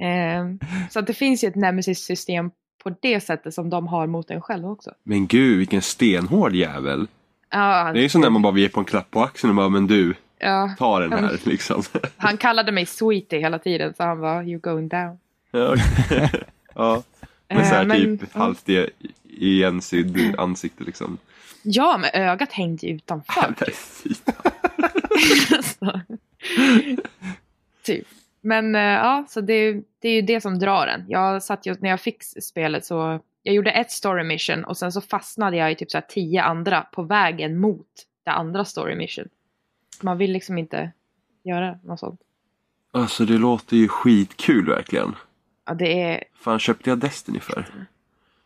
[0.00, 0.58] Ehm,
[0.90, 2.50] så att det finns ju ett nemesis-system
[2.84, 4.90] på det sättet som de har mot en själv också.
[5.02, 7.06] Men gud, vilken stenhård jävel.
[7.50, 9.50] Ja, Det är ju som när man bara vill ge på en klapp på axeln
[9.50, 11.82] och bara, men du, ja, ta den här liksom.
[12.16, 15.18] han kallade mig sweetie hela tiden så han var you going down.
[15.54, 16.30] Ja, okej.
[16.74, 17.02] ja.
[17.48, 18.90] Med så här Eh, men- typ halvt i-
[19.24, 21.18] igensydd ansikte liksom.
[21.62, 23.54] Ja, men ögat hängde ju utanför.
[23.60, 24.14] Nej, fy.
[25.62, 26.00] Så.
[27.82, 28.06] typ.
[28.40, 31.04] Men eh, ja, så det, det är ju det som drar en.
[31.08, 34.92] Jag satt ju, när jag fick spelet så, jag gjorde ett story mission och sen
[34.92, 37.86] så fastnade jag i typ så här tio andra på vägen mot
[38.24, 39.28] det andra story mission.
[40.02, 40.90] Man vill liksom inte
[41.44, 42.20] göra något sånt.
[42.92, 45.14] Alltså det låter ju skitkul verkligen.
[45.66, 47.66] Ja, det är, Fan köpte jag Destiny för?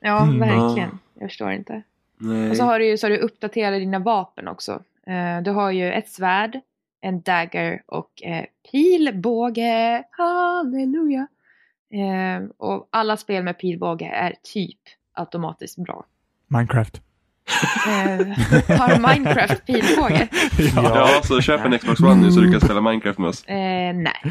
[0.00, 0.38] ja Mm.
[0.40, 0.98] verkligen.
[1.14, 1.83] Jag förstår inte.
[2.16, 2.50] Nej.
[2.50, 4.83] Och så har du ju så har du uppdaterat dina vapen också.
[5.07, 6.61] Eh, du har ju ett svärd,
[7.00, 10.04] en dagger och eh, pilbåge.
[10.11, 11.26] Halleluja!
[11.90, 14.78] Eh, och alla spel med pilbåge är typ
[15.12, 16.04] automatiskt bra.
[16.46, 17.02] Minecraft.
[17.87, 18.26] Eh,
[18.78, 20.28] har Minecraft pilbåge?
[20.76, 23.44] Ja, så köp en Xbox One nu så du kan spela Minecraft med oss.
[23.44, 24.22] Eh, nej.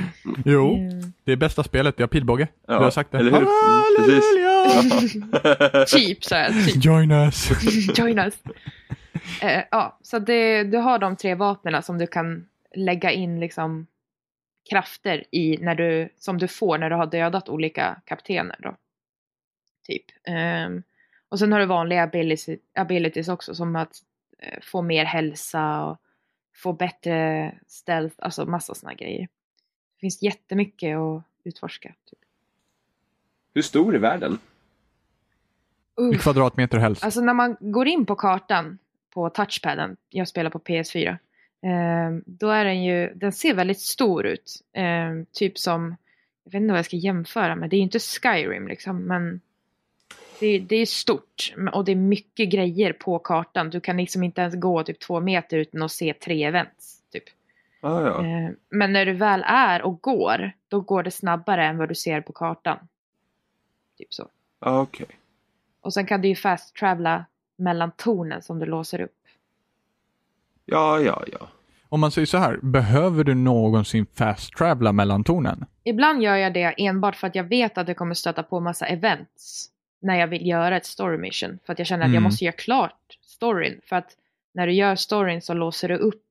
[0.45, 0.79] Jo, Eh,
[1.23, 2.47] det är bästa spelet, jag har pilbåge.
[2.67, 3.17] Ja, du har sagt det.
[3.17, 3.47] eller hur?
[3.47, 5.85] Halleluja!
[5.85, 6.85] typ så här, typ.
[6.85, 7.51] Join us!
[7.97, 8.33] Join us.
[9.41, 13.87] Eh, ja, så det, du har de tre vapnen som du kan lägga in liksom
[14.69, 18.75] krafter i när du, som du får när du har dödat olika kaptener då.
[19.87, 20.03] Typ.
[20.27, 20.83] Ehm,
[21.29, 24.03] och sen har du vanliga abilities, abilities också som att
[24.39, 25.97] eh, få mer hälsa och
[26.55, 29.21] få bättre stealth, alltså massa sådana grejer.
[29.21, 31.95] Det finns jättemycket att utforska.
[32.05, 32.19] Typ.
[33.53, 34.39] Hur stor är världen?
[35.97, 36.23] I Uff.
[36.23, 37.03] kvadratmeter helst.
[37.03, 38.77] Alltså när man går in på kartan
[39.13, 41.17] på touchpaden, jag spelar på PS4,
[41.63, 44.61] Eh, då är den ju, den ser väldigt stor ut.
[44.73, 45.95] Eh, typ som,
[46.43, 49.41] jag vet inte vad jag ska jämföra med, det är ju inte Skyrim liksom, men
[50.39, 53.69] det, det är stort och det är mycket grejer på kartan.
[53.69, 57.01] Du kan liksom inte ens gå typ två meter utan att se tre events.
[57.11, 57.23] Typ.
[57.81, 58.25] Ah, ja.
[58.25, 61.95] Eh, Men när du väl är och går, då går det snabbare än vad du
[61.95, 62.77] ser på kartan.
[63.97, 64.27] Typ så.
[64.59, 65.07] ah, okej.
[65.81, 69.11] Och sen kan du ju fast travela mellan tornen som du låser upp.
[70.65, 71.47] Ja, ja, ja.
[71.89, 75.65] Om man säger så här, behöver du någonsin fast travela mellan tornen?
[75.83, 78.85] Ibland gör jag det enbart för att jag vet att jag kommer stöta på massa
[78.85, 81.59] events när jag vill göra ett story mission.
[81.65, 82.23] För att jag känner att jag Mm.
[82.23, 83.81] måste göra klart storyn.
[83.85, 84.17] För att
[84.53, 86.23] när du gör storyn så låser du upp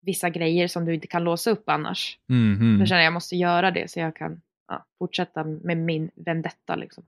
[0.00, 2.18] vissa grejer som du inte kan låsa upp annars.
[2.26, 2.76] Mhm.
[2.80, 6.10] Då känner jag att jag måste göra det så jag kan ja, fortsätta med min
[6.14, 7.04] vendetta liksom.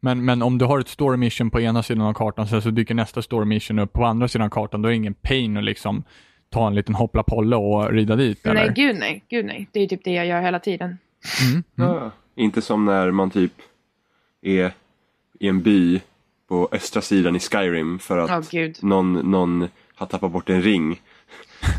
[0.00, 2.70] Men, men om du har ett story mission på ena sidan av kartan, sen så
[2.70, 5.56] dyker nästa story mission upp på andra sidan av kartan, då är det ingen pain
[5.56, 6.04] att liksom
[6.48, 8.54] ta en liten hoppla polle och rida dit, eller?
[8.54, 9.68] Nej, gud nej, gud nej.
[9.72, 10.98] Det är typ det jag gör hela tiden.
[11.50, 11.64] Mm.
[11.78, 11.90] Mm.
[11.90, 13.52] Ah, inte som när man typ
[14.42, 14.72] är
[15.40, 16.00] i en by
[16.48, 18.78] på östra sidan i Skyrim för att gud.
[18.82, 21.00] någon, någon har tappat bort en ring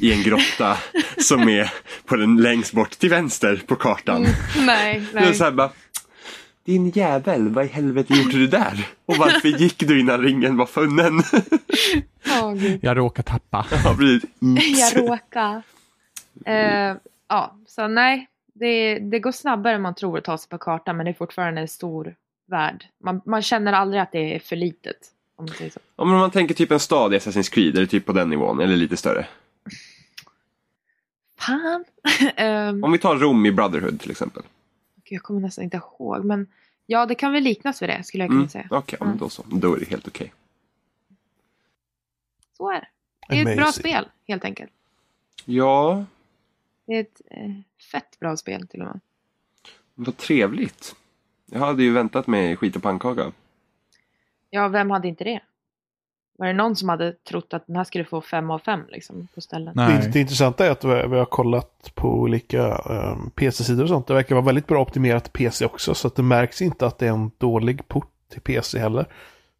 [0.01, 0.77] i en grotta
[1.17, 1.73] som är
[2.05, 4.25] på den längst bort till vänster på kartan.
[4.65, 5.35] Nej, Det är nej.
[5.35, 5.71] så här bara,
[6.65, 8.87] din jävel, vad i helvete gjorde du där?
[9.05, 11.21] Och varför gick du innan ringen var funnen?
[12.59, 12.79] Gud.
[12.83, 13.65] Jag råkar tappa.
[13.71, 13.95] Ja.
[14.57, 15.61] Jag råkar.
[16.45, 16.95] Eh,
[17.27, 18.27] ja, så nej.
[18.53, 21.13] Det, det går snabbare än man tror att ta sig på kartan men det är
[21.13, 22.15] fortfarande en stor
[22.47, 22.85] värld.
[22.97, 24.97] Man, man känner aldrig att det är för litet.
[25.35, 25.79] Om man säger så.
[25.95, 28.59] Om man tänker typ en stad i Assassin's Creed, är det typ på den nivån
[28.59, 29.27] eller lite större?
[31.39, 31.85] Fan.
[32.35, 34.43] Ehm, Om vi tar Rom i Brotherhood till exempel.
[35.03, 36.47] jag kommer nästan inte ihåg men
[36.85, 38.49] ja det kan väl liknas vid det skulle jag kunna Mm.
[38.49, 38.67] säga.
[38.71, 39.43] Okej, men då så.
[39.47, 40.33] Då är det helt okej.
[42.57, 42.87] Så är det.
[43.29, 44.71] Det är ett bra spel helt enkelt.
[45.45, 46.05] Ja,
[46.85, 47.51] Det är ett eh,
[47.91, 48.99] fett bra spel till och med.
[49.95, 50.95] vad trevligt.
[51.51, 53.31] Jag hade ju väntat med skit och pannkaka.
[54.49, 55.39] Ja, vem hade inte det?
[56.37, 59.27] Var det någon som hade trott att den här skulle få fem av fem liksom,
[59.35, 59.73] på ställen?
[59.75, 60.01] Nej.
[60.01, 64.07] Det, det intressanta är att vi vi har kollat på olika um, PC-sidor och sånt.
[64.07, 65.93] Det verkar vara väldigt bra optimerat till PC också.
[65.93, 69.05] Så att det märks inte att det är en dålig port till PC heller.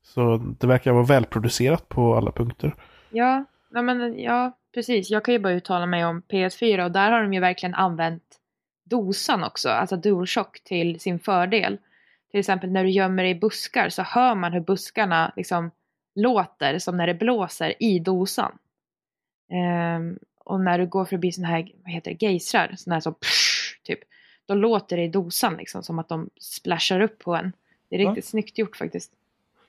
[0.04, 2.76] Så det verkar vara välproducerat på alla punkter.
[3.10, 5.10] Ja, ja, men, ja, precis.
[5.10, 8.24] Jag kan ju bara uttala mig om PS4 och där har de ju verkligen använt
[8.90, 11.78] dosan också, alltså DualShock till sin fördel.
[12.32, 15.72] Till exempel när du gömmer dig i buskar så hör man hur buskarna liksom
[16.16, 18.52] låter som när det blåser i dosan.
[19.52, 23.14] Ehm, och när du går förbi sådana här, vad heter det, geysrar, sådana här som
[23.14, 24.00] psh, typ,
[24.46, 27.52] då låter det i dosan liksom som att de splashar upp på en.
[27.90, 28.10] Det är Ja.
[28.10, 29.12] riktigt snyggt gjort faktiskt.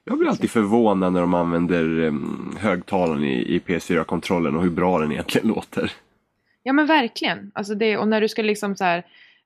[0.05, 4.99] Jag blir alltid förvånad när de använder um, högtalaren i, i PS4-kontrollen och hur bra
[4.99, 5.93] den egentligen låter.
[6.69, 7.51] Ja men verkligen.
[7.55, 9.03] Alltså det, och när du ska liksom så här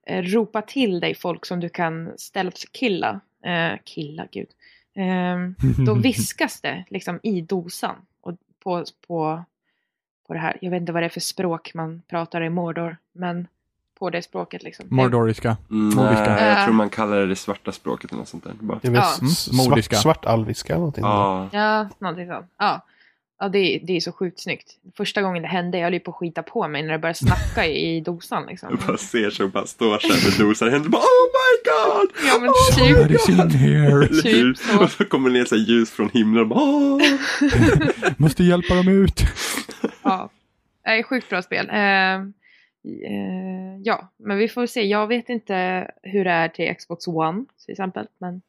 [0.06, 3.20] eh, ropa till dig folk som du kan stealth-killa.
[3.44, 4.46] Eh, killa, gud.
[4.94, 5.54] Ehm,
[5.86, 7.94] då viskas det liksom i dosan.
[8.20, 8.32] Och
[8.62, 9.44] på, på,
[10.26, 10.56] på det här.
[10.60, 12.96] Jag vet inte vad det är för språk man pratar i Mordor.
[13.12, 13.46] Men
[13.98, 14.86] på det språket liksom.
[14.90, 15.56] Mordoriska.
[15.70, 16.34] Mm, Mordiska.
[16.34, 18.52] nej, jag tror man kallar det det svarta språket eller något sånt där.
[18.60, 19.26] Bara, Det är väl Ja.
[19.26, 19.96] s- Mm, mordiska.
[19.96, 21.04] svart, eller någonting.
[21.04, 22.46] ja, Ja, någonting sånt.
[22.58, 22.80] Ja.
[23.42, 24.70] Ja, det, är- det är så sjukt snyggt.
[24.96, 27.18] Första gången det hände, jag höll ju på att skita på mig när det började
[27.18, 28.68] snacka i, dosan liksom.
[28.70, 31.52] jag bara ser så bara står så här med dosan i händerna bara Oh my
[31.72, 32.10] god!
[32.26, 33.20] Ja men What typ.
[33.20, 34.06] is in here?
[34.22, 34.82] Typ så.
[34.84, 37.00] Och så kommer det ner så här ljus från himlen och bara "Åh!"
[38.16, 39.20] Måste hjälpa dem ut.
[40.02, 40.30] Ja,
[40.84, 41.68] det är sjukt bra spel.
[41.70, 42.22] Eh, eh,
[43.82, 44.82] ja, men vi får se.
[44.82, 48.06] Jag vet inte hur det är till Xbox One till exempel.
[48.18, 48.42] Men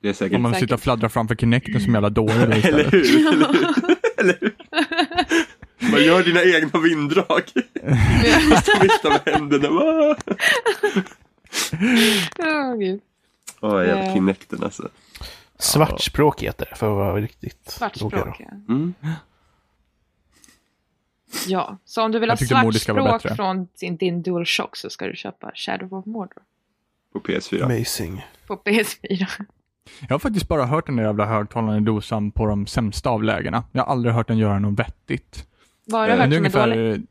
[0.00, 2.90] Det är säkert Om man sitter och fladdrar framför Kinecten som jävla dåre då Eller
[2.90, 3.28] hur?
[3.28, 3.96] Eller hur?
[4.18, 4.54] Eller hur?
[5.90, 7.42] Man gör dina egna vinddrag.
[8.64, 9.68] Så viftar med händerna.
[9.70, 10.16] Åh,
[12.38, 13.00] Åh, gud.
[13.60, 14.14] oh, jävla Eh.
[14.14, 14.88] Kinecten alltså.
[15.58, 17.70] Svartspråk heter det för att vara riktigt.
[17.70, 18.36] Svartspråk.
[18.40, 18.46] Ja.
[18.68, 18.94] Mm.
[21.46, 25.50] ja, så om du vill ha svartspråk från din, din DualShock så ska du köpa
[25.54, 26.42] Shadow of Mordor
[27.12, 27.62] På PS4.
[27.64, 28.26] Amazing.
[28.46, 29.26] på PS4.
[30.00, 33.22] Jag har faktiskt bara hört den där jävla högtalaren i dosan på de sämsta av
[33.22, 33.64] lägena.
[33.72, 35.46] Jag har aldrig hört den göra något vettigt.
[35.86, 36.68] Du Eh, hört Det är, är ungefär,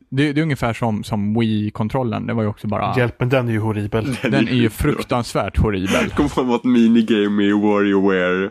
[0.08, 2.26] det, det är ungefär som, som Wii-kontrollen.
[2.26, 2.94] Det var ju också bara...
[2.96, 4.16] Hjälp, men den är ju horribel.
[4.22, 6.10] Den är ju fruktansvärt horribel.
[6.10, 8.44] Kom på något minigame i WarioWare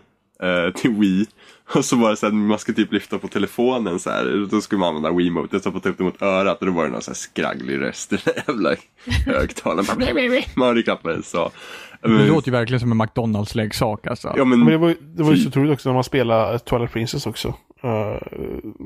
[0.44, 1.26] eh, till Wii.
[1.74, 4.48] Och så var det så att man skulle typ lyfta på telefonen så här.
[4.52, 5.60] Då skulle man använda Wiimote.
[5.60, 8.14] Så på upp det mot örat och då var det någon så här skragglig röst
[8.14, 8.76] i den jävla
[9.26, 9.86] högtalaren.
[10.56, 11.52] Man hörde knappt vad den sa.
[12.02, 14.34] Det låter ju verkligen som en McDonalds-leksak alltså.
[14.38, 16.60] Ja Men det men var, ju- det var ju så otroligt också när man spelade
[16.60, 17.48] Twilight Princess också.
[17.48, 17.54] Uh,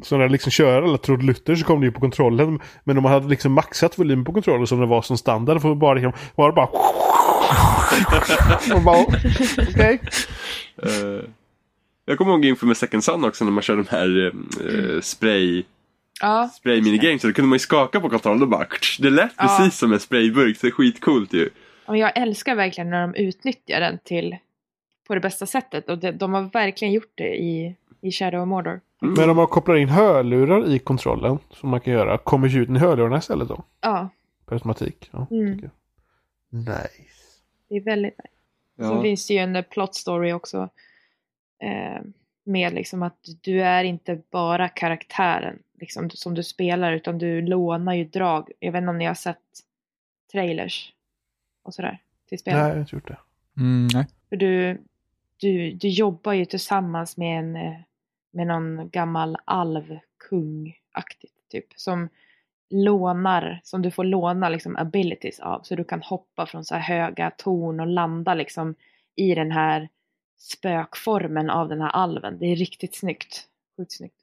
[0.04, 2.60] så när det liksom kör alla trudelutter så kom det ju på kontrollen.
[2.84, 5.94] Men om man hade liksom maxat volym på kontrollen som det var som standard bara
[5.94, 6.70] liksom, var det bara...
[8.86, 9.06] Bara
[9.70, 10.02] Okej.
[10.84, 11.30] Eh,
[12.10, 14.32] jag kommer ihåg inför med Second Sun också när man kör de här
[14.96, 15.64] eh, spray
[16.22, 17.22] Ja, spray minigames.
[17.22, 18.68] Då kunde man ju skaka på kontrollen och bara
[19.00, 19.58] Det lät Ja.
[19.60, 21.50] precis som en sprayburk, så det är skitcoolt ju.
[21.88, 24.38] jag älskar verkligen när de utnyttjar den till
[25.08, 25.90] på det bästa sättet.
[25.90, 28.82] Och det, de har verkligen gjort det i, i Shadow of Mordor.
[29.02, 32.80] Men om man kopplar in hörlurar i kontrollen, som man kan göra, kommer ljuden i
[32.80, 33.64] hörlurarna istället då?
[33.82, 34.10] Ja,
[34.46, 35.10] Per automatik?
[35.12, 35.70] Ja, Mm.
[36.52, 37.40] Nice.
[37.70, 38.90] det är väldigt nice.
[38.90, 39.02] Så Ja.
[39.02, 40.70] finns det ju en plot story också.
[41.60, 42.02] Eh,
[42.44, 47.94] med liksom att du är inte bara karaktären liksom, som du spelar utan du lånar
[47.94, 48.52] ju drag.
[48.60, 49.38] Jag vet inte om ni har sett
[50.32, 50.94] trailers
[51.64, 52.60] och sådär till spelet.
[52.60, 53.18] Nej, jag har inte gjort det.
[53.58, 54.08] Mm, nej.
[54.30, 54.82] För du,
[55.38, 57.80] du, du jobbar ju tillsammans med en eh,
[58.32, 61.66] med någon gammal alvkung-aktigt typ.
[61.76, 62.10] Som
[62.70, 65.62] lånar, som du får låna liksom abilities av.
[65.64, 68.76] Så du kan hoppa från så här höga torn och landa liksom
[69.16, 69.90] i den här
[70.40, 72.38] spökformen av den här alven.
[72.40, 73.48] Det är riktigt snyggt.
[73.78, 74.16] Sjukt snyggt.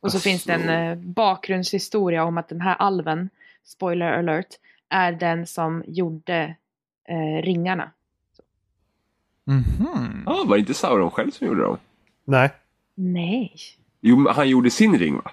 [0.00, 0.28] Och så Alltså.
[0.28, 3.30] finns det en eh, bakgrundshistoria om att den här alven,
[3.64, 4.46] spoiler alert,
[4.88, 6.56] är den som gjorde
[7.08, 7.90] eh, ringarna.
[9.44, 10.22] Mhm.
[10.26, 11.78] Ah, var det inte Sauron själv som gjorde dem?
[12.24, 12.50] Nej.
[12.94, 13.52] Nej.
[14.00, 15.30] Jo, men han gjorde sin ring va?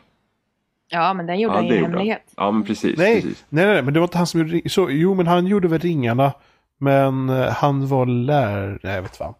[0.87, 1.97] Ja, men den gjorde Ja, han det i gjorde han.
[1.97, 2.33] hemlighet.
[2.37, 2.97] Ja, men precis.
[2.97, 3.21] Nej.
[3.21, 3.45] precis.
[3.49, 5.47] nej, nej, nej, men det var inte han som gjorde ring- så, Jo, men han
[5.47, 6.33] gjorde väl ringarna.
[6.81, 8.79] Men eh, han var lär...
[8.83, 9.33] Nej, jag vet fan.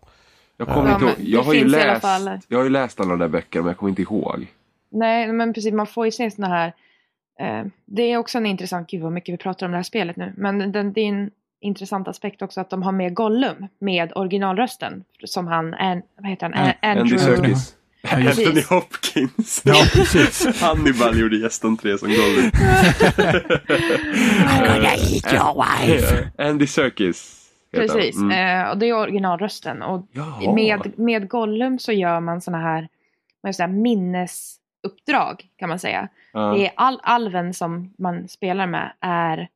[0.57, 1.15] Jag kommer Ja, inte ihåg.
[1.19, 2.05] Jag har, ju läst,
[2.47, 4.47] jag har ju läst alla de där böckerna men jag kommer inte ihåg.
[4.89, 6.73] Nej, men precis, man får ju se såna här...
[7.39, 8.89] Eh, det är också en intressant...
[8.89, 10.33] Gud vad mycket vi pratar om det här spelet nu.
[10.37, 15.03] Men den, det är en intressant aspekt också att de har med Gollum med originalrösten.
[15.23, 16.53] Som han, An, vad heter han?
[16.53, 17.35] An- An- Andy Andrew...
[17.35, 17.75] Serkis.
[18.03, 19.61] Anthony Hopkins.
[19.65, 20.45] Ja, precis.
[20.61, 22.51] Hannibal gjorde gästentré som Gollum.
[26.37, 27.37] Eh, Andy Serkis.
[27.73, 28.61] Precis, Mm.
[28.65, 29.81] eh, och det är originalrösten.
[29.81, 30.07] Och
[30.55, 32.87] med, med Gollum så gör man såna här,
[33.55, 36.07] säga, minnesuppdrag kan man säga.
[36.33, 36.53] Ja.
[36.53, 39.47] Det är all, alven som man spelar med är,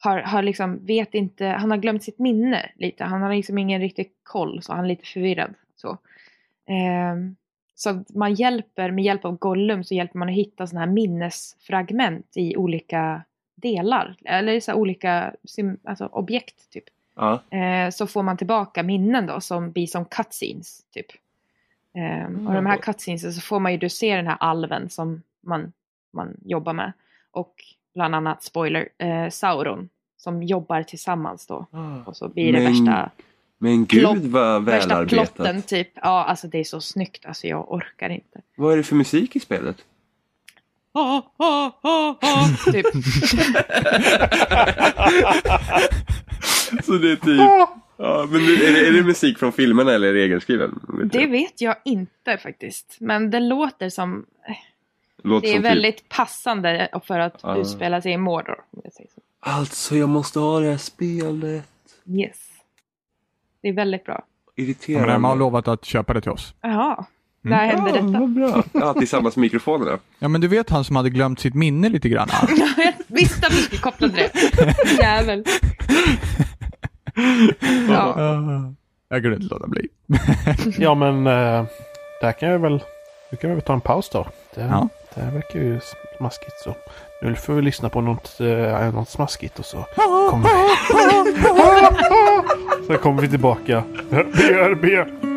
[0.00, 3.04] har, har liksom, vet inte, han har glömt sitt minne lite.
[3.04, 5.54] Han har liksom ingen riktig koll så han är lite förvirrad.
[5.76, 5.98] Så,
[6.68, 7.36] Ehm,
[7.74, 10.92] så att man hjälper, med hjälp av Gollum så hjälper man att hitta sådana här
[10.92, 13.22] minnesfragment i olika
[13.54, 14.16] delar.
[14.24, 15.34] Eller så här olika
[15.84, 16.84] alltså objekt typ.
[17.14, 17.40] Ja.
[17.58, 21.06] Eh, så får man tillbaka minnen då som blir som cutscenes typ.
[21.94, 25.22] Eh, och de här cutscenes så får man ju då se den här alven som
[25.40, 25.72] man,
[26.10, 26.92] man jobbar med.
[27.30, 27.54] Och
[27.94, 31.66] bland annat, spoiler, eh, Sauron som jobbar tillsammans då.
[32.06, 33.10] Och så blir det Men värsta,
[33.62, 35.34] Men gud Plott- vad värsta välarbetat.
[35.34, 35.88] plotten typ.
[35.94, 37.26] Ja, alltså det är så snyggt.
[37.26, 38.40] Alltså jag orkar inte.
[38.56, 39.76] Vad är det för musik i spelet?
[42.72, 42.86] typ.
[46.84, 47.40] Så det är typ...
[47.96, 50.80] Ja, men är det, är det musik från filmerna eller är det egenskriven?
[50.88, 51.26] Vet Det du?
[51.26, 52.96] vet jag inte faktiskt.
[53.00, 54.26] Men det låter som,
[55.22, 57.56] Låter det är som typ- väldigt passande för att Ja.
[57.56, 58.58] utspela sig i Mordor.
[58.70, 58.92] jag.
[59.40, 61.64] Alltså jag måste ha det här spelet.
[62.06, 62.38] Yes.
[63.62, 64.24] Det är väldigt bra.
[64.56, 65.06] Irriterande.
[65.06, 66.54] Men de har lovat att köpa det till oss.
[66.62, 67.04] Jaha,
[67.42, 68.20] när hände ja, detta?
[68.20, 68.62] vad bra.
[68.72, 69.98] Ja, tillsammans med mikrofonerna.
[70.18, 72.28] Ja, men du vet han som hade glömt sitt minne lite grann?
[72.76, 74.32] jag visste att du skulle koppla till det.
[75.02, 75.44] Jävel.
[77.88, 78.14] Ja.
[79.08, 79.88] Jag kunde inte låta bli.
[80.78, 81.64] Ja, men eh,
[82.20, 82.82] där kan jag väl...
[83.30, 84.26] Nu kan vi väl ta en paus då.
[84.54, 84.88] Det, Ja.
[85.14, 85.80] det här verkar ju
[86.18, 86.74] smaskigt så.
[87.22, 89.84] Nu får vi lyssna på något, eh, något smaskigt och så
[90.30, 90.48] kommer
[92.92, 93.82] där kommer vi tillbaka.
[94.10, 95.31] BRB!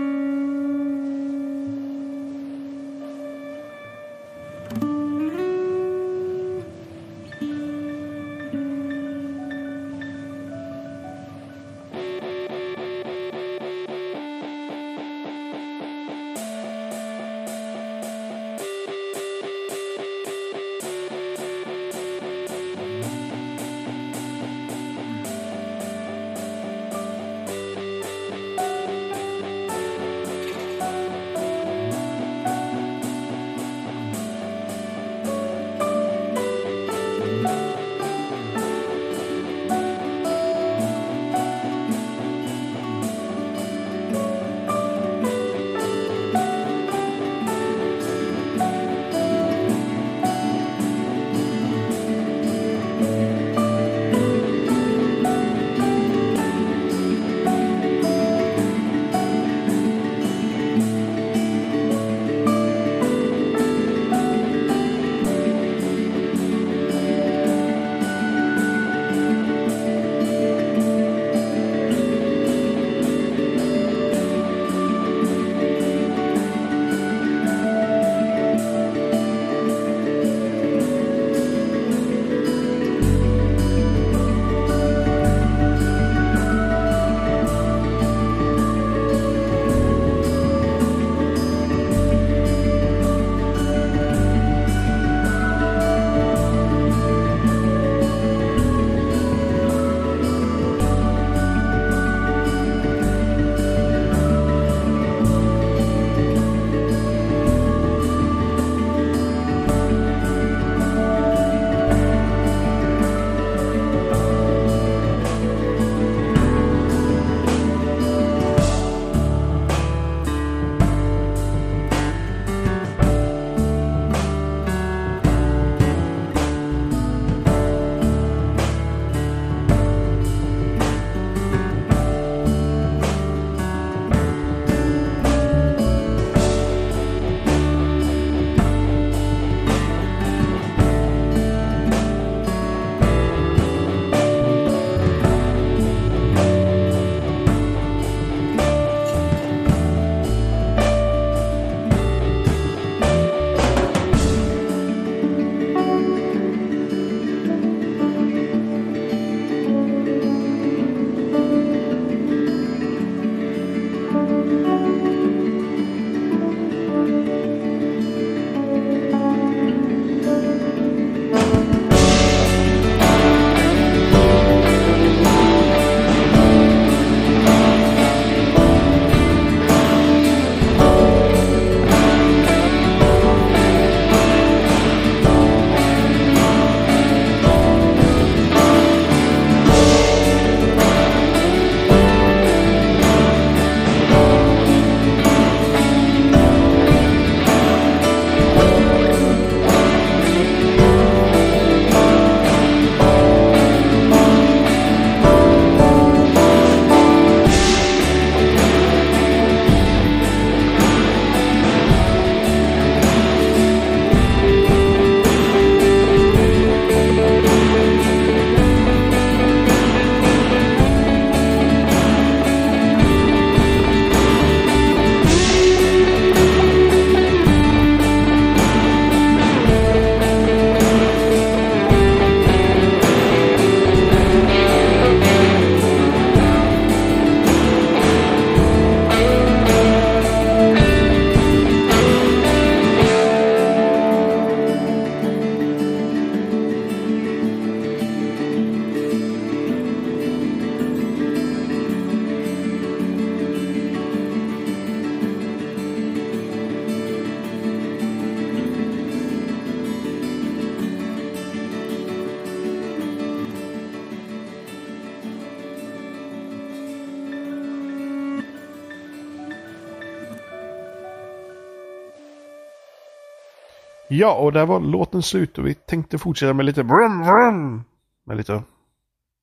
[274.17, 277.83] Ja, och där var låten slut och vi tänkte fortsätta med lite brum brum.
[278.25, 278.63] Med lite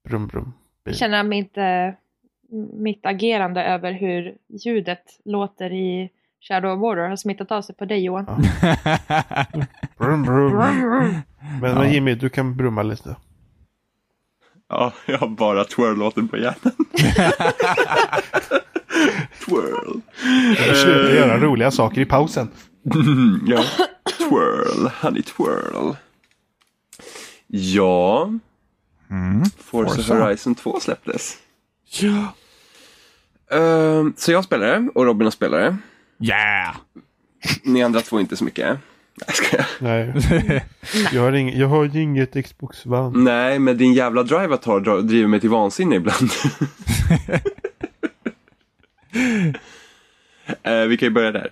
[0.08, 0.52] brum brum.
[0.84, 1.64] Jag känner mitt, eh,
[2.72, 6.10] mitt agerande över hur ljudet låter i
[6.48, 8.26] Shadow of Mordor har smittat av sig på dig Johan.
[8.28, 8.76] Ja.
[9.98, 10.56] Brum brum.
[10.56, 11.20] Men,
[11.70, 11.74] Ja.
[11.74, 13.16] men Jimmy, du kan brumma lite.
[14.68, 16.56] Ja, jag har bara twirl-låten på hjärnan.
[19.46, 20.00] twirl.
[20.68, 22.48] Du slutar göra roliga saker i pausen.
[23.46, 23.64] Ja,
[24.32, 25.94] twirl, honey twirl.
[27.46, 28.30] Ja,
[29.10, 29.44] Mm.
[29.58, 30.14] Forza, Forza.
[30.24, 31.38] Horizon 2 släpptes.
[32.00, 32.34] Ja.
[33.56, 35.76] Ehm, så jag spelade och Robin har spelare.
[36.20, 36.76] Yeah!
[37.64, 38.78] Ni andra två inte så mycket.
[39.14, 39.66] Nej, ska jag.
[39.78, 40.64] Nej,
[41.12, 43.18] jag har, ing, jag har ju inget Xbox One.
[43.18, 46.30] Nej, men din jävla drivatar dra- driver mig till vansinne ibland.
[50.62, 51.50] Eh, vi kan ju börja där.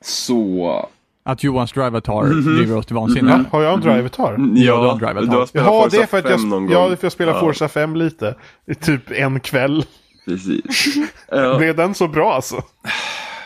[0.00, 0.88] Så...
[1.24, 2.24] Att Johans drivatar
[2.56, 3.30] driver oss till vansinne.
[3.30, 4.32] Ja, har jag en Drivatar?
[4.32, 5.20] Ja, du har en drivatar.
[5.22, 6.88] du har spelat Jaha, Forza det är för att 5 jag, någon ja, gång.
[6.88, 8.34] det är för att jag spelar Ja, Forza 5 lite.
[8.66, 9.84] I Typ en kväll.
[10.24, 10.94] Precis.
[11.30, 12.62] Ja, Blev den så bra alltså?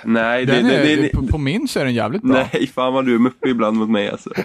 [0.04, 2.46] nej, det, det, är, det, det, på, på min så är den jävligt bra.
[2.52, 4.30] nej, fan vad du är muppig ibland mot mig alltså.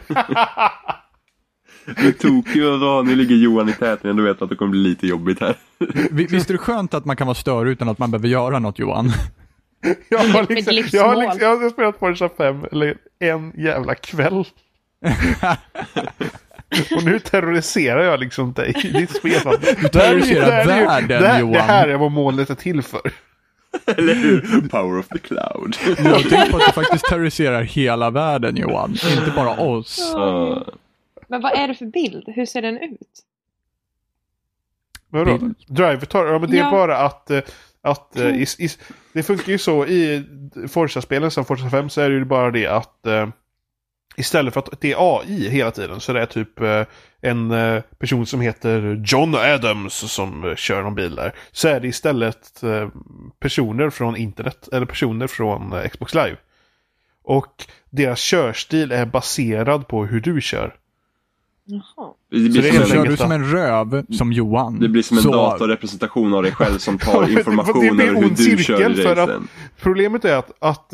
[1.85, 4.71] Du är tokig och då, nu ligger Johan i tätningen, du vet att det kommer
[4.71, 5.55] bli lite jobbigt här.
[6.11, 8.59] Vi- Visst är det skönt att man kan vara störig utan att man behöver göra
[8.59, 9.11] något Johan?
[10.09, 14.33] Jag har, liksom, jag, har liksom, jag har spelat Forza 5 eller en jävla kväll.
[16.95, 19.41] Och nu terroriserar jag liksom dig i ditt spel.
[19.81, 21.53] Du terroriserar världen, det, här, Johan.
[21.53, 23.01] det här är vad målet är till för.
[23.97, 24.67] Eller hur?
[24.69, 25.77] Power of the cloud.
[25.85, 30.11] Jag tänker på att du faktiskt terroriserar hela världen Johan, inte bara oss.
[30.13, 30.65] Ja.
[31.27, 32.23] Men vad är det för bild?
[32.27, 33.23] Hur ser den ut?
[35.09, 35.39] Vadå?
[35.67, 36.71] Driver ja men det är Ja.
[36.71, 37.39] bara att, eh,
[37.83, 38.69] att eh, i, i,
[39.13, 40.25] det funkar ju så i
[40.69, 43.27] Forza-spelen som Forza 5 så är det ju bara det att eh,
[44.15, 46.83] istället för att det är AI hela tiden så det är typ eh,
[47.21, 51.35] en eh, person som heter John Adams som eh, kör någon bil där.
[51.51, 52.89] Så är det istället eh,
[53.39, 56.37] personer från internet eller personer från eh, Xbox Live.
[57.23, 60.75] Och deras körstil är baserad på hur du kör.
[61.65, 62.13] Jaha.
[62.31, 64.79] Det Så blir det är Kör du som en röv som Johan?
[64.79, 68.35] det blir som en så, datorrepresentation av dig själv som tar information över hur du
[68.35, 69.47] kör cirkel i för att- racen.
[69.81, 70.89] Problemet är att, att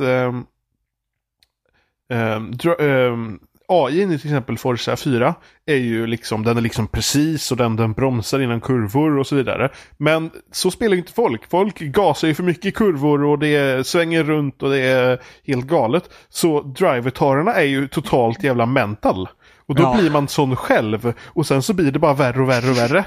[2.52, 3.40] dra, ehm,
[3.70, 7.76] AI i till exempel Forza 4 är ju liksom, den är liksom precis och den,
[7.76, 9.70] den bromsar innan kurvor och så vidare.
[9.98, 11.50] Men så spelar ju inte folk.
[11.50, 15.66] Folk gasar ju för mycket i kurvor och det svänger runt och det är helt
[15.68, 16.10] galet.
[16.30, 19.30] Så drivertarerna är ju totalt jävla mental.
[19.68, 19.98] Och då Ja.
[20.00, 21.14] blir man sån själv.
[21.26, 23.06] Och sen så blir det bara värre och värre och värre.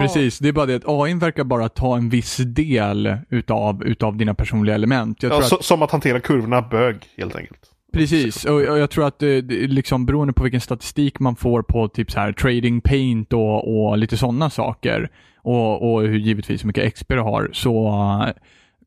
[0.00, 4.16] Precis, det är bara det att AI verkar bara ta en viss del utav, utav
[4.16, 5.22] dina personliga element.
[5.22, 7.60] Jag Ja, att, som att hantera kurvorna bög helt enkelt.
[7.92, 12.10] precis, och, jag tror att är liksom beroende på vilken statistik man får på typ
[12.10, 16.94] så här trading paint och, och lite sådana saker och, och hur givetvis hur mycket
[16.94, 17.86] XP du har så
[18.26, 18.32] eh,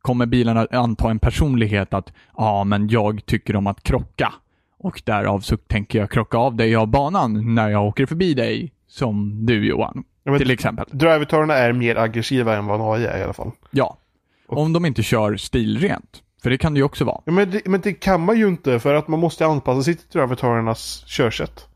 [0.01, 4.34] kommer bilarna anta en personlighet att ja, men jag tycker om att krocka
[4.86, 8.71] och därav så tänker jag krocka av dig av banan när jag åker förbi dig
[8.88, 10.86] som du Johan, Ja, till exempel.
[10.91, 13.51] Drivertarerna är mer aggressiva än vad en AI är i alla fall.
[13.71, 13.97] Ja.
[14.47, 16.21] Och- Om de inte kör stilrent.
[16.43, 17.21] För det kan det ju också vara.
[17.25, 19.95] Ja, men, det, men det kan man ju inte för att man måste anpassa sig
[19.95, 21.67] till drivertarernas körsätt.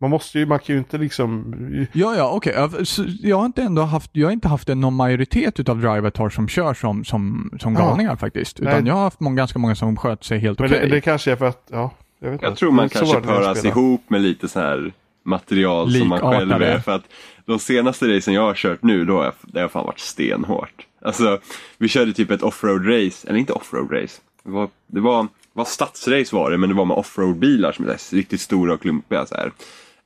[0.00, 1.54] Man måste ju, man kan ju inte liksom...
[1.92, 2.54] Ja, ja, okej.
[2.86, 6.28] Så Jag har inte ändå haft, jag har inte haft en någon majoritet utav drivatar
[6.28, 8.60] som kör som, som, som galningar faktiskt.
[8.60, 8.82] Utan Nej.
[8.86, 10.80] jag har haft många, ganska många som sköt sig helt okej.
[10.80, 12.58] det, det kanske är för att, ja, jag vet Jag inte.
[12.58, 14.92] tror man kanske paras ihop med lite så här
[15.22, 16.66] material som man själv Likartade.
[16.72, 16.78] är.
[16.78, 17.04] För att
[17.44, 20.86] de senaste racen jag har kört nu, då har jag, det har fan varit stenhårt.
[21.02, 21.38] Alltså,
[21.78, 24.20] vi körde typ ett offroad-race, eller inte offroad-race.
[24.42, 28.14] Det var, det var, var stadsrace var det, men det var med offroad-bilar som är
[28.14, 29.26] riktigt stora och klumpiga.
[29.26, 29.52] Så här.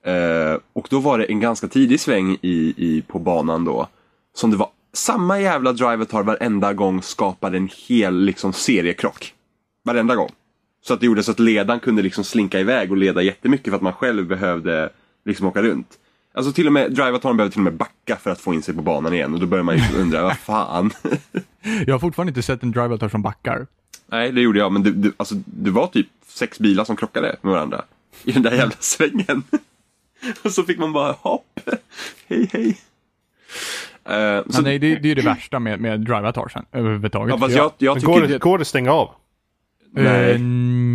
[0.02, 3.88] Eh, och då var det en ganska tidig sväng i, i, på banan då.
[4.34, 9.34] Som det var samma jävla drivatar varenda gång skapade en hel liksom, seriekrock.
[9.84, 10.30] Varenda gång.
[10.88, 13.76] Så att det gjorde så att ledaren kunde liksom slinka iväg och leda jättemycket för
[13.76, 14.90] att man själv behövde
[15.24, 15.98] liksom åka runt.
[16.34, 18.74] Alltså till och med drivatorn behövde till och med backa för att få in sig
[18.74, 20.90] på banan igen och då börjar man ju undra, vad fan.
[21.86, 23.66] Jag har fortfarande inte sett en drivatar som backar.
[24.06, 27.36] Nej, det gjorde jag, men det, det, alltså, det var typ sex bilar som krockade
[27.40, 27.84] med varandra
[28.24, 29.42] i den där jävla svängen.
[30.44, 31.60] och så fick man bara hopp,
[32.28, 32.78] hej hej.
[34.04, 37.36] Eh, så, Så, nej, det, det är ju det värsta med, med drivatarsen överhuvudtaget.
[37.40, 39.10] ja, jag, jag tycker Går det, går det att stänga av?
[39.92, 40.32] Nej.
[40.32, 40.40] Eh,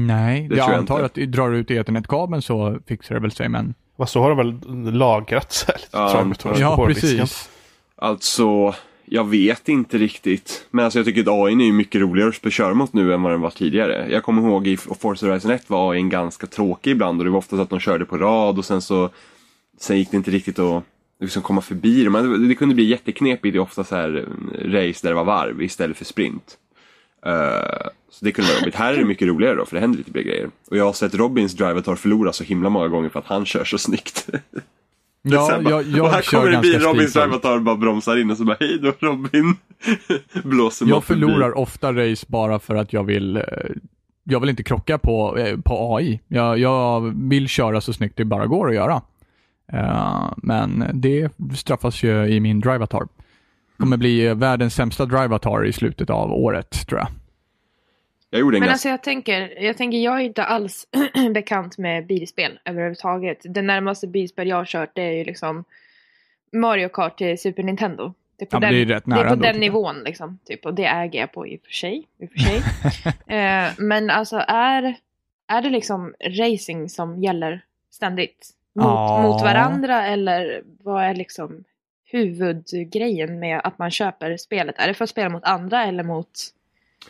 [0.08, 1.22] nej, Det jag jag antar inte.
[1.24, 3.74] att drar du ut ethernetkabeln så fixar det väl sig, men...
[3.96, 7.50] Vad så har de väl lagrat så här lite Ja, Ja, precis.
[7.96, 8.76] Alltså,
[9.06, 10.68] Jag vet inte riktigt.
[10.72, 13.32] Men alltså jag tycker att AI är mycket roligare att köra mot nu än vad
[13.32, 14.08] den var tidigare.
[14.12, 17.38] Jag kommer ihåg i Forza Horizon 1 var AI ganska tråkig ibland och det var
[17.38, 19.10] ofta så att de körde på rad och sen så
[19.80, 20.84] sen gick det inte riktigt att
[21.20, 22.14] liksom komma förbi dem.
[22.14, 25.62] Det, det kunde bli jätteknepigt i ofta så här eh, race där det var varv
[25.62, 26.58] istället för sprint.
[27.26, 28.76] Uh, så det kunde vara jobbigt.
[28.76, 30.50] Här är det mycket roligare då för det händer lite mer grejer.
[30.70, 33.64] Och jag har sett Robins drivatar förlora så himla många gånger för att han kör
[33.64, 34.30] så snyggt.
[35.26, 38.32] Ja, bara, jag, jag och här kör kommer en bil, Robins drivatar bara bromsar in
[38.32, 39.56] och så bara hej då Robin.
[40.44, 43.44] Blåser Jag förlorar ofta race bara för att jag vill eh,
[44.24, 46.20] jag vill inte krocka på, eh, på AI.
[46.28, 49.02] Jag, jag vill köra så snyggt det bara går att göra.
[49.74, 53.08] Eh, men det straffas ju i min drivatar.
[53.84, 57.08] Kommer bli världens sämsta drivatar i slutet av året, tror jag.
[58.30, 58.74] Jag gjorde en Men ganska...
[58.74, 60.88] alltså jag tänker, jag tänker, jag är inte alls
[61.34, 63.38] bekant med bilspel överhuvudtaget.
[63.44, 65.64] Det närmaste bilspel jag har kört det är ju liksom
[66.52, 68.14] Mario Kart till Super Nintendo.
[68.38, 70.40] Det är på Ja, den, det är rätt det är på den nivån liksom.
[70.46, 72.08] Typ, och det äger jag på i och för sig.
[72.18, 72.58] I och för sig.
[73.38, 74.96] eh, men alltså är,
[75.48, 78.50] är det liksom racing som gäller ständigt?
[78.76, 81.64] Mot, mot varandra eller vad är liksom
[82.14, 84.76] huvudgrejen med att man köper spelet?
[84.78, 86.30] Är det för att spela mot andra eller mot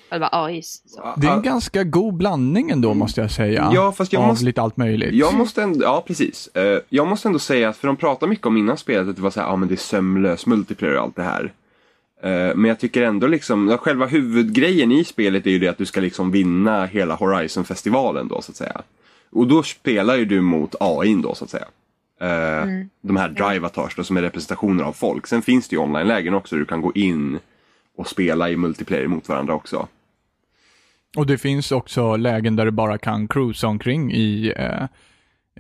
[0.10, 0.84] själva AIs?
[0.86, 1.14] Så.
[1.18, 3.72] Det är en ganska god blandning ändå, måste jag säga.
[3.74, 5.14] Ja, fast jag av måste- lite allt möjligt.
[5.14, 6.48] Jag måste ändå, ja precis.
[6.48, 9.22] Eh, jag måste ändå säga att, för de pratar mycket om innan spelet att det
[9.22, 11.54] var så här, ja men det är sömlös multiplayer och allt det här.
[12.24, 15.86] Eh, men jag tycker ändå liksom, själva huvudgrejen i spelet är ju det att du
[15.86, 18.82] ska liksom vinna hela Horizon-festivalen då så att säga.
[19.32, 21.66] Och då spelar ju du mot AI då så att säga.
[22.22, 22.66] Eh,
[23.02, 25.28] De här drivatars då som är representationer av folk.
[25.28, 27.40] Sen finns det ju online-lägen också där du kan gå in
[27.98, 29.88] och spela i multiplayer mot varandra också.
[31.18, 34.84] Och det finns också lägen där du bara kan cruisa omkring i, eh,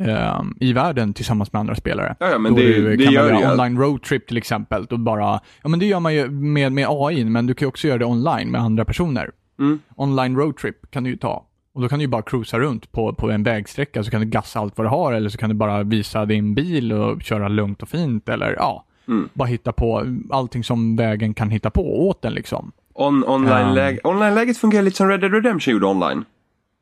[0.07, 2.15] eh, i världen tillsammans med andra spelare.
[2.19, 4.37] Ja, ja, men Då det- du det kan gör man det göra online roadtrip till
[4.37, 4.85] exempel.
[4.85, 7.87] Då bara, ja men det gör man ju med, med AI, men du kan också
[7.87, 9.31] göra det online med andra personer.
[9.59, 9.79] Mm.
[9.95, 11.45] Online roadtrip kan du ju ta.
[11.73, 14.27] Och då kan du ju bara cruisa runt på, på en vägsträcka så kan du
[14.27, 17.47] gassa allt vad du har eller så kan du bara visa din bil och köra
[17.47, 19.29] lugnt och fint eller ja, Mm.
[19.33, 22.71] bara hitta på allting som vägen kan hitta på åt den liksom.
[22.93, 26.25] On, online-läge, online-läget fungerar lite som Red Dead Redemption gjorde online.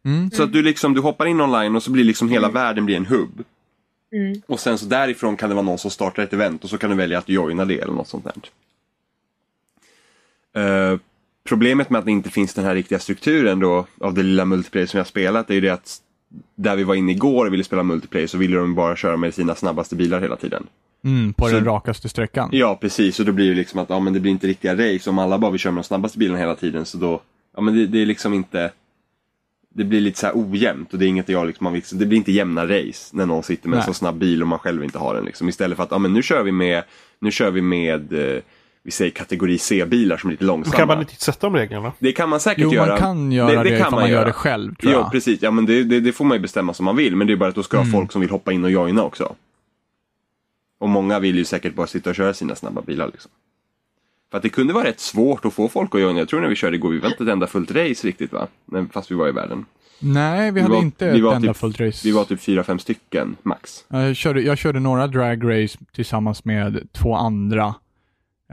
[0.06, 0.32] Mm.
[0.32, 2.98] Så att du liksom, du hoppar in online och så blir liksom hela världen blir
[2.98, 3.44] en hubb.
[4.12, 4.42] Mm.
[4.48, 6.90] Och sen så därifrån kan det vara någon som startar ett event och så kan
[6.90, 8.28] du välja att joina det eller något sånt
[10.54, 10.92] där.
[10.94, 11.00] Eh,
[11.44, 14.88] problemet med att det inte finns den här riktiga strukturen då av det lilla multiplayer
[14.88, 15.98] som jag spelat är ju det att
[16.56, 19.34] där vi var inne igår och ville spela multiplayer så ville de bara köra med
[19.34, 20.68] sina snabbaste bilar hela tiden.
[21.04, 22.50] Mm, på Så- den rakaste sträckan.
[22.52, 25.10] Ja precis och då blir det liksom att ja, men det blir inte riktiga race
[25.10, 27.22] om alla bara vill köra med de snabbaste bilarna hela tiden så då
[27.56, 28.72] ja men det, det är liksom inte
[29.74, 32.06] det blir lite så här ojämnt och det är inget jag liksom, man vill, det
[32.06, 33.86] blir inte jämna race när någon sitter med en Nej.
[33.86, 35.50] så snabb bil och man själv inte har den liksom.
[35.50, 36.84] Istället för att ja, men nu kör vi med
[37.20, 38.42] nu kör vi med eh,
[38.84, 40.76] vi säger kategori C-bilar som är lite långsamma.
[40.78, 41.94] kan man inte sätta de reglerna.
[42.00, 42.88] Det kan man säkert Jo, göra.
[42.90, 45.12] man kan göra det, ifall man gör det själv tror Jo, jag.
[45.12, 45.42] precis.
[45.42, 47.16] Ja, men det, det, det får man ju bestämma som man vill.
[47.16, 47.92] Men det är bara att då ska Mm.
[47.92, 49.36] ha folk som vill hoppa in och joina också.
[50.80, 53.08] Och många vill ju säkert bara sitta och köra sina snabba bilar.
[53.08, 53.32] Liksom.
[54.32, 56.20] För att det kunde vara rätt svårt att få folk att joina.
[56.20, 58.48] Jag tror när vi körde igår, vi var inte ett enda fullt race riktigt va?
[58.92, 59.66] Fast vi var i världen.
[60.00, 62.00] Nej, vi Vi hade var- inte vi ett enda typ- fullt race.
[62.04, 63.86] Vi var typ fyra, fem stycken max.
[63.88, 67.76] jag, körde, jag körde några drag race tillsammans med två andra.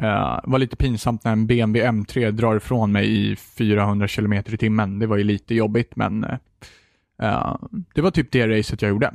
[0.03, 4.33] Eh, Det var lite pinsamt när en BMW M3 drar ifrån mig i 400 km
[4.33, 4.99] i timmen.
[4.99, 6.39] Det var ju lite jobbigt, men eh,
[7.23, 7.57] eh,
[7.95, 9.15] det var typ det racet jag gjorde.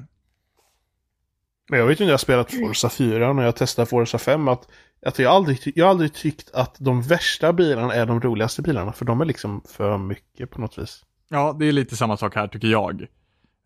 [1.69, 4.47] Men jag vet ju när jag spelat Forza 4 och när jag testar Forza 5
[4.47, 4.67] att,
[5.05, 8.93] att jag, aldrig, jag har aldrig tyckt att de värsta bilarna är de roligaste bilarna.
[8.93, 11.03] För de är liksom för mycket på något vis.
[11.29, 13.05] Ja, det är lite samma sak här tycker jag.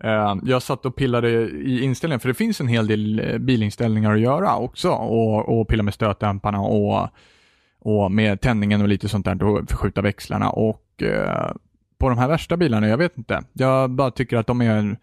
[0.03, 4.13] Eh, Jag satt och pillade i inställningen, för det finns en hel del eh, bilinställningar
[4.13, 4.89] att göra också.
[4.89, 7.09] Och, och pilla med stötdämparna och,
[7.79, 10.49] och med tändningen och lite sånt där och förskjuta växlarna.
[10.49, 11.51] Och eh,
[11.97, 13.41] på de här värsta bilarna, jag vet inte.
[13.53, 14.97] Jag bara tycker att de är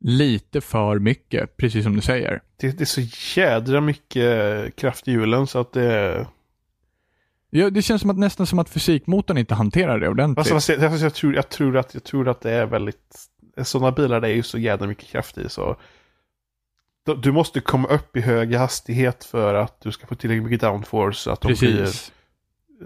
[0.00, 2.40] lite för mycket, precis som du säger.
[2.56, 6.26] Det, det är så jädra mycket kraft i hjulen så att det...
[7.50, 10.52] Ja, det känns som att, nästan som att fysikmotorn inte hanterar det ordentligt.
[10.52, 13.28] Alltså, jag, jag, tror, jag, tror att, jag tror att det är väldigt...
[13.62, 15.76] Sådana bilar det är ju så jädra mycket kraft i så...
[17.22, 21.18] Du- måste komma upp i hög hastighet för att du ska få tillräckligt mycket downforce
[21.18, 22.12] så att de blir precis.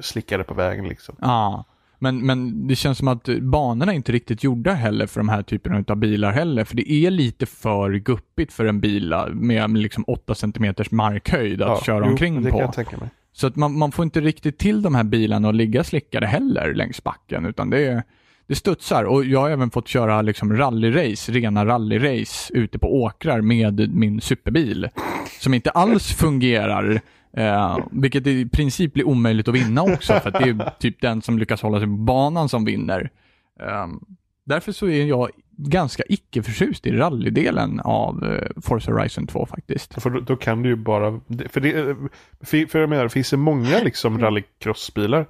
[0.00, 1.16] slickade på vägen liksom.
[1.20, 1.64] Ja,
[1.98, 5.42] men, men det känns som att banorna är inte riktigt gjorda heller för de här
[5.42, 6.64] typerna av bilar heller.
[6.64, 11.84] För det är lite för guppigt för en bil med liksom 8 cm markhöjd att
[11.84, 12.56] köra jo, omkring det på.
[12.56, 13.08] kan jag tänka mig.
[13.32, 16.74] Så att man, man får inte riktigt till de här bilarna och ligga slickade heller
[16.74, 18.02] längs backen, utan det, är-
[18.48, 19.04] det studsar.
[19.04, 24.20] Och jag har även fått köra liksom rallyrace, rena rallyrace ute på åkrar med min
[24.20, 24.88] superbil.
[25.40, 30.38] Som inte alls fungerar Eh, vilket i princip blir omöjligt att vinna också, för att
[30.44, 33.10] det är typ den som lyckas hålla sig på banan som vinner.
[33.60, 33.86] Eh,
[34.44, 40.02] därför så är jag ganska icke-förtjust i rallydelen av eh, Forza Horizon 2 faktiskt.
[40.02, 41.20] För då, då kan du ju bara...
[41.48, 41.96] För, det,
[42.40, 45.26] för, för jag menar, finns det många liksom rallycrossbilar?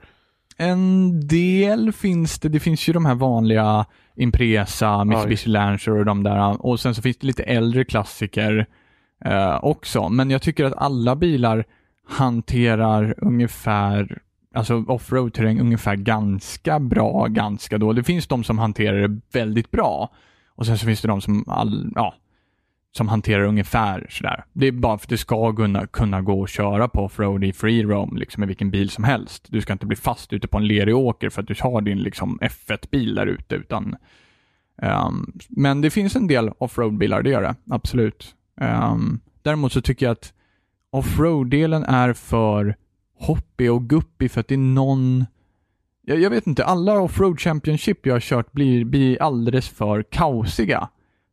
[0.60, 3.86] En del finns det, det finns ju de här vanliga
[4.16, 6.66] Impresa, Mitsubishi Lancer och de där.
[6.66, 8.66] Och sen så finns det lite äldre klassiker
[9.24, 10.08] eh, också.
[10.08, 11.64] Men jag tycker att alla bilar
[12.08, 14.18] hanterar ungefär,
[14.54, 18.04] alltså offroad-terräng ungefär ganska bra, ganska dåligt.
[18.04, 20.10] Det finns de som hanterar det väldigt bra.
[20.54, 22.14] Och sen så finns det de som, all, ja,
[22.98, 24.44] som hanterar ungefär sådär.
[24.52, 27.52] Det är bara för att det ska kunna, kunna gå att köra på offroad i
[27.52, 29.46] free roam, liksom med vilken bil som helst.
[29.48, 31.98] Du ska inte bli fast ute på en lerig åker för att du har din
[31.98, 33.96] liksom F1-bil där ute, utan
[34.82, 38.34] um, men det finns en del offroad-bilar, det gör det, absolut.
[38.60, 40.32] Um, däremot så tycker jag att
[40.90, 42.76] offroad-delen är för
[43.18, 45.26] hoppig och guppig för att det är någon
[46.02, 50.88] jag, jag vet inte, alla offroad championship jag har kört blir, blir alldeles för kaosiga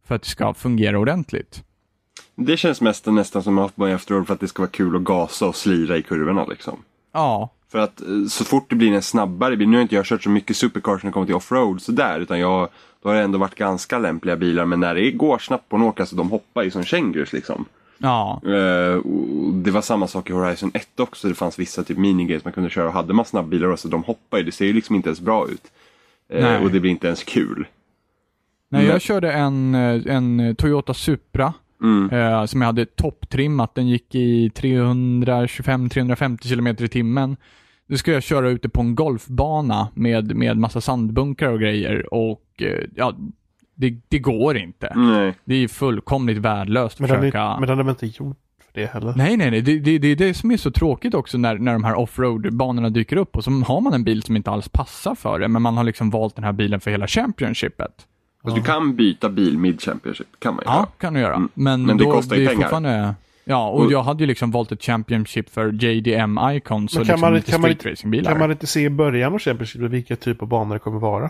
[0.08, 1.64] för att det ska fungera ordentligt.
[2.36, 5.48] Det känns mest nästan som man efteråt för att det ska vara kul att gasa
[5.48, 6.78] och slira i kurvorna liksom.
[7.12, 7.50] Ja.
[7.72, 10.24] För att eh, så fort det blir en snabbare bil, nu har inte jag kört
[10.24, 12.70] så mycket supercars när det kommer till offroad sådär, utan jag,
[13.02, 15.82] då har det ändå varit ganska lämpliga bilar, men när det går snabbt på en
[15.82, 17.66] åker, så de hoppar ju som kängurus liksom.
[17.98, 18.42] Ja.
[18.46, 19.02] Uh,
[19.54, 22.70] det var samma sak i Horizon 1 också, det fanns vissa typ minigames man kunde
[22.70, 25.20] köra och hade man snabbbilar så de hoppar ju, det ser ju liksom inte ens
[25.20, 25.72] bra ut.
[26.34, 27.68] Uh, och det blir inte ens kul.
[28.70, 31.54] Nej, jag körde en, eh, en Toyota Supra
[31.84, 32.10] mm.
[32.10, 33.76] eh, som jag hade topptrimmat.
[33.76, 37.38] Den gick i 325-350 km i timmen.
[37.88, 42.62] Nu ska jag köra ute på en golfbana med, med massa sandbunkar och grejer och
[42.62, 43.16] eh, ja,
[43.76, 44.94] det, det, går inte.
[44.96, 45.34] Nej.
[45.46, 47.42] Det är fullkomligt värdelöst att försöka...
[47.42, 48.36] Är, men den är väl inte gjord
[48.66, 49.14] för det heller?
[49.18, 49.62] Nej, nej, nej.
[49.62, 52.90] Det, det, det är det som är så tråkigt också när, när de här offroad-banorna
[52.90, 55.62] dyker upp och så har man en bil som inte alls passar för det, men
[55.62, 58.08] man har liksom valt den här bilen för hela Championshipet.
[58.46, 61.36] Alltså, du kan byta bil mid Championship, kan man ju Ja, kan du göra.
[61.36, 61.50] Mm.
[61.54, 62.62] Men, Men det då, kostar ju pengar.
[62.62, 63.16] Fortfarande...
[63.48, 67.22] Ja, och, och, jag hade ju liksom valt ett Championship för JDM Icons och liksom
[67.22, 68.32] man, lite kan street racingbilar.
[68.32, 71.30] Kan man inte se i början av Championship vilka typ av banor det kommer vara?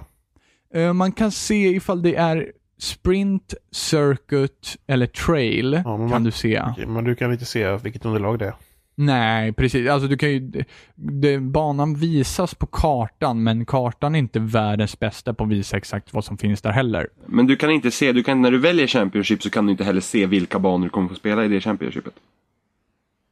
[0.75, 6.31] Uh, man kan se ifall det är Sprint, Circuit eller Trail ja, kan man, du
[6.31, 6.61] se.
[6.61, 8.53] Okay, men du kan inte se vilket underlag det är?
[8.95, 9.89] Nej, precis.
[9.89, 10.63] Alltså du kan ju,
[10.95, 16.13] det, banan visas på kartan, men kartan är inte världens bästa på att visa exakt
[16.13, 17.07] vad som finns där heller.
[17.25, 19.83] Men du kan inte se, du kan, när du väljer Championship så kan du inte
[19.83, 22.13] heller se vilka banor du kommer få spela i det Championshipet.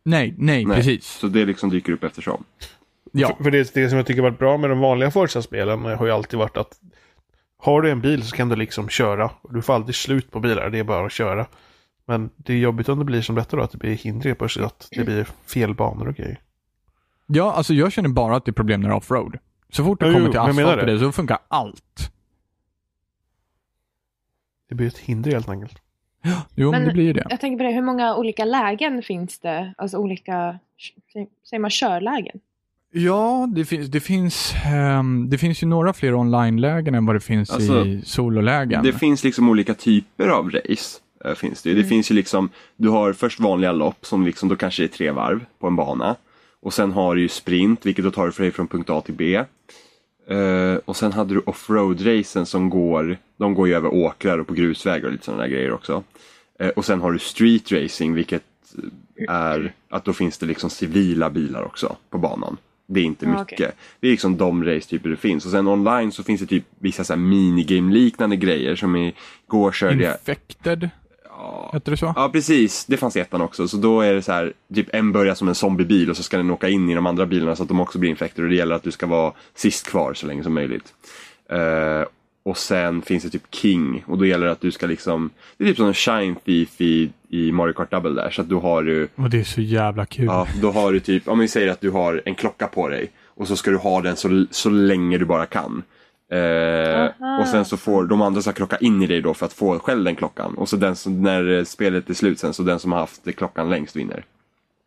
[0.06, 1.06] Nej, nej, nej precis.
[1.06, 2.44] Så det liksom dyker upp eftersom.
[3.12, 3.28] Ja.
[3.28, 6.12] För, för det, det som jag tycker varit bra med de vanliga Forza-spelen har ju
[6.12, 6.80] alltid varit att
[7.58, 9.32] har du en bil så kan du liksom köra.
[9.50, 11.46] Du får aldrig slut på bilar, det är bara att köra.
[12.06, 14.46] Men det är jobbigt om det blir som detta då, att det blir hinder på
[14.46, 16.40] att det blir fel banor och grejer.
[17.28, 19.38] Ja, alltså jag känner bara att det är problem när det är offroad.
[19.70, 22.12] Så fort det ja, kommer jo, till asfalt och det så funkar allt.
[24.70, 25.82] Det blir ett hinder helt enkelt.
[26.22, 27.28] Ja, jo, men, men det blir det.
[27.30, 29.74] Jag tänker på det, hur många olika lägen finns det?
[29.78, 30.60] Alltså olika,
[31.50, 32.40] säger man körlägen?
[32.92, 34.54] Ja, det finns, det finns,
[35.00, 38.84] um, det finns ju några fler online-lägen än vad det finns alltså, i sololägen.
[38.84, 41.00] Det finns liksom olika typer av race.
[41.24, 41.72] Äh, finns det.
[41.72, 41.82] Mm.
[41.82, 45.12] det finns ju liksom, du har först vanliga lopp som liksom, då kanske är tre
[45.12, 46.16] varv på en bana.
[46.60, 49.44] Och sen har du ju sprint, vilket då tar dig från punkt A till B.
[50.32, 54.54] Uh, och sen hade du offroad-racen som går, de går ju över åkrar och på
[54.54, 56.04] grusvägar och lite sådana där grejer också.
[56.62, 58.44] Uh, och sen har du street racing, vilket
[59.28, 62.58] är att då finns det liksom civila bilar också på banan.
[62.88, 63.60] Det är inte mycket.
[63.60, 63.72] Okay.
[64.00, 65.46] Det är liksom de racetyper det finns.
[65.46, 70.14] Och sen online så finns det typ vissa minigame-liknande grejer som igår körde jag...
[70.14, 70.90] Infected?
[71.44, 71.70] Ja.
[71.74, 72.14] Hette det så?
[72.16, 72.86] Ja, precis.
[72.86, 73.68] Det fanns i ettan också.
[73.68, 76.38] Så då är det så här, typ en börjar som en zombiebil och så ska
[76.38, 78.56] den åka in i de andra bilarna så att de också blir infekter och det
[78.56, 80.94] gäller att du ska vara sist kvar så länge som möjligt.
[81.54, 82.08] Uh,
[82.44, 85.64] och sen finns det typ King och då gäller det att du ska liksom, det
[85.64, 88.30] är typ som en Shine Thief i, i Mario Kart Double där.
[88.30, 89.08] Så att du har du...
[89.16, 90.26] Och det är så jävla kul.
[90.26, 93.12] Ja, då har du typ, om vi säger att du har en klocka på dig
[93.36, 95.84] och så ska du ha den så, så länge du bara kan.
[96.30, 99.54] Eh, och sen så får de andra ska krocka in i dig då för att
[99.54, 100.54] få själv den klockan.
[100.58, 103.70] Och så den som, när spelet är slut sen, så den som har haft klockan
[103.70, 104.26] längst vinner.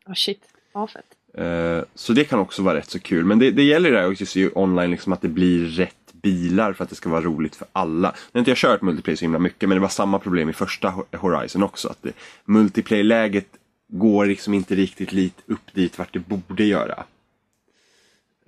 [0.06, 1.04] Oh shit, vad fett.
[1.34, 3.24] Eh, så det kan också vara rätt så kul.
[3.24, 6.84] Men det, det gäller det också ju online liksom att det blir rätt bilar för
[6.84, 8.08] att det ska vara roligt för alla.
[8.08, 10.52] Nu har inte jag kört multiplayer så himla mycket men det var samma problem i
[10.52, 11.88] första Horizon också.
[11.88, 12.06] Att
[12.44, 13.46] multiplayer-läget
[13.88, 17.04] går liksom inte riktigt lit upp dit vart det borde göra.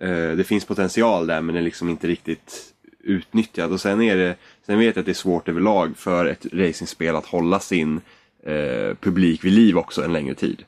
[0.00, 2.74] Eh, det finns potential där men det är liksom inte riktigt
[3.08, 3.72] utnyttjad.
[3.72, 4.36] Och sen, är det,
[4.66, 8.00] sen vet jag att det är svårt överlag för ett racingspel att hålla sin
[8.42, 10.64] eh, publik vid liv också en längre tid.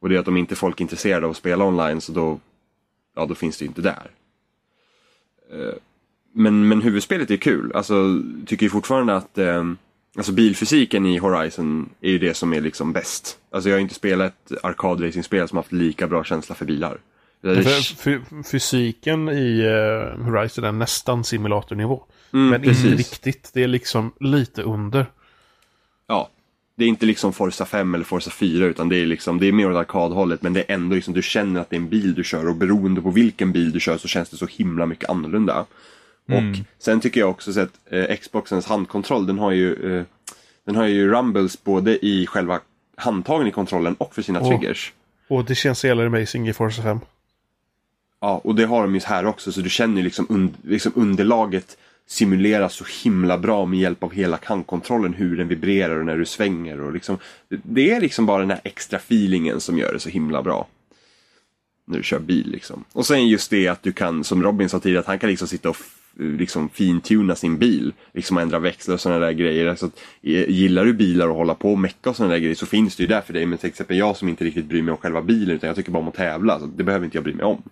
[0.00, 2.40] Och det är att om inte folk är intresserade av att spela online så då,
[3.16, 4.10] ja, då finns det ju inte där.
[5.52, 5.74] Eh,
[6.32, 7.72] men, men huvudspelet är kul.
[7.74, 9.72] Alltså, tycker ju fortfarande att eh,
[10.16, 13.38] alltså bilfysiken i Horizon är ju det som är liksom bäst.
[13.50, 16.98] Alltså jag har inte spelat ett arkadracingspel som haft lika bra känsla för bilar.
[17.42, 22.04] Det- För, fysiken i uh, Horizon är nästan simulatornivå.
[22.32, 22.84] Mm, men precis.
[22.84, 23.50] inte riktigt.
[23.54, 25.06] Det är liksom lite under.
[26.06, 26.28] Ja.
[26.74, 29.52] Det är inte liksom Forza 5 eller Forza 4 utan det är liksom, det är
[29.52, 32.14] mer åt arkadhållet men det är ändå liksom, du känner att det är en bil
[32.14, 35.10] du kör och beroende på vilken bil du kör så känns det så himla mycket
[35.10, 35.66] annorlunda.
[36.28, 40.04] Och sen tycker jag också så att eh, Xboxens handkontroll den har ju eh,
[40.64, 42.60] Den har ju rumbles både i själva
[42.96, 44.48] handtagen i kontrollen och för sina Åh.
[44.48, 44.92] triggers.
[45.28, 47.00] Och det känns så jävla amazing i Forza 5.
[48.22, 50.92] Ja, och det har de ju här också så du känner ju liksom, un, liksom
[50.94, 55.14] underlaget simuleras så himla bra med hjälp av hela kantkontrollen.
[55.14, 57.18] hur den vibrerar och när du svänger och liksom
[57.62, 60.66] det- är liksom bara den här extra feelingen som gör det så himla bra.
[61.84, 62.84] När du kör bil liksom.
[62.92, 65.48] Och sen just det att du kan, som Robin sa tidigare, att han kan liksom
[65.48, 65.76] sitta och
[66.16, 67.92] liksom fintuna sin bil.
[68.12, 69.74] Liksom ändra växlar och sådana där grejer.
[69.74, 72.54] Så att, eh, gillar du bilar och hålla på och mecka och sådana där grejer
[72.54, 73.46] så finns det ju där för dig.
[73.46, 75.90] Men till exempel jag som inte riktigt bryr mig om själva bilen utan jag tycker
[75.92, 76.58] bara om att tävla.
[76.58, 77.62] Så det behöver inte jag bry mig om.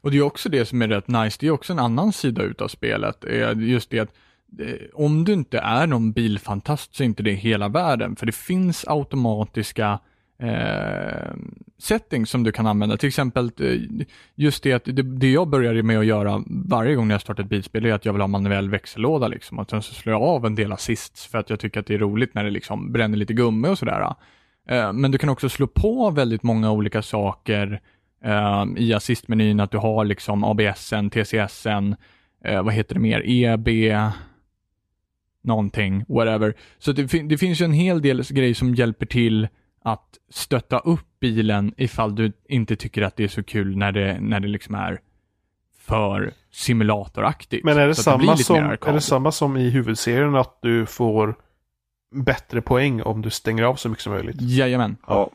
[0.00, 2.42] Och det är också det som är rätt nice, det är också en annan sida
[2.42, 3.24] utav spelet.
[3.24, 4.14] är Just det att
[4.58, 8.16] eh, om du inte är någon bilfantast så är inte det hela världen.
[8.16, 9.98] För det finns automatiska
[10.38, 11.34] eh,
[11.78, 12.96] settings som du kan använda.
[12.96, 17.10] Till exempel eh, just det att det, det jag började med att göra varje gång
[17.10, 19.58] jag startar ett bilspel är att jag vill ha manuell växellåda liksom.
[19.58, 21.94] Och sen så slår jag av en del assists för att jag tycker att det
[21.94, 24.14] är roligt när det liksom bränner lite gummi och sådär.
[24.68, 27.80] Eh, men du kan också slå på väldigt många olika saker
[28.24, 31.96] eh, i assistmenyn att du har liksom ABSen, TCSen,
[32.44, 33.68] eh, vad heter det mer, EB,
[35.42, 36.54] någonting, whatever.
[36.78, 39.48] Så det, fin- det finns ju en hel del grejer som hjälper till
[39.84, 44.20] att stötta upp bilen ifall du inte tycker att det är så kul när det,
[44.20, 45.00] när det liksom är
[45.78, 47.64] för simulatoraktigt.
[47.64, 51.34] Men är det, samma lite som, är det samma som i huvudserien att du får
[52.14, 54.36] bättre poäng om du stänger av så mycket som möjligt?
[54.40, 54.96] Jajamän.
[55.06, 55.30] Ja,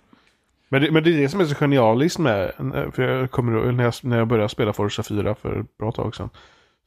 [0.70, 2.52] Men det, men det är det som är så genialiskt med,
[2.94, 6.16] för jag kommer när jag, när jag började spela Forza 4 för ett bra tag
[6.16, 6.30] sedan.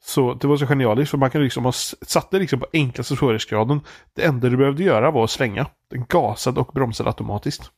[0.01, 2.67] Så det var så genialiskt för man kan liksom ha s- satt det liksom på
[2.73, 3.81] enklaste svårighetsgraden.
[4.15, 5.65] Det enda du behövde göra var att svänga.
[5.91, 7.71] Den gasade och bromsade automatiskt.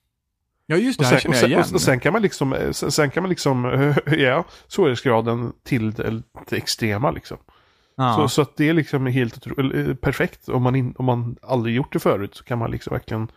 [0.66, 1.64] Ja, just det, Och här sen, känner och jag sen, igen.
[1.70, 3.66] och, och sen kan man liksom, eh, sen, sen kan man liksom
[4.06, 7.38] höja svårighetsgraden till det, det extrema liksom.
[7.98, 8.16] ja.
[8.16, 10.50] Så, så att det är liksom helt eh, perfekt.
[10.50, 13.28] Om man, in, om man aldrig gjort det förut så kan man liksom verkligen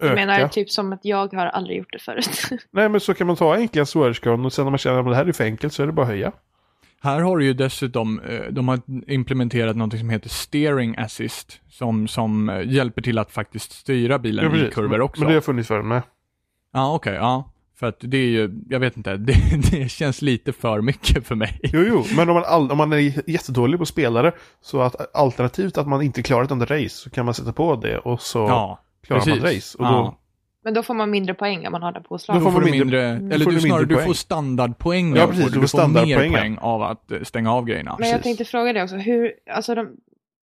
[0.00, 0.14] Du öka.
[0.14, 2.40] menar typ som att jag har aldrig gjort det förut.
[2.70, 5.14] Nej men så kan man ta enkla svårighetsgraden och sen när man känner att det
[5.16, 6.32] här är för enkelt så är det bara att höja.
[7.00, 12.08] Här har du ju dessutom, eh, de har implementerat något som heter steering assist, som,
[12.08, 15.20] som eh, hjälper till att faktiskt styra bilen Ja, i kurvor också.
[15.20, 16.02] men det har funnits förr med.
[16.72, 17.52] Ja, okej, ja.
[17.78, 19.32] För att det är ju, jag vet inte, det,
[19.70, 21.60] det känns lite för mycket för mig.
[21.62, 25.78] Jo, jo, men om man, all, om man är jättedålig på spelare så att alternativt
[25.78, 28.38] att man inte klarar ett under race så kan man sätta på det och så
[28.38, 29.56] Ja, klarar man precis.
[29.74, 29.78] race.
[29.78, 29.90] Och Ja.
[29.90, 30.14] då,
[30.64, 32.42] Men då får man mindre poäng om man har det Då påslaget.
[32.44, 34.14] Då får man du mindre, eller får du du snarare, mindre du får poäng.
[34.14, 35.16] standardpoäng.
[35.16, 37.96] Ja, precis, du du får får mer poäng av att eh, stänga av grejerna.
[37.98, 38.24] Men jag Precis.
[38.24, 39.88] tänkte fråga dig också, hur, alltså de,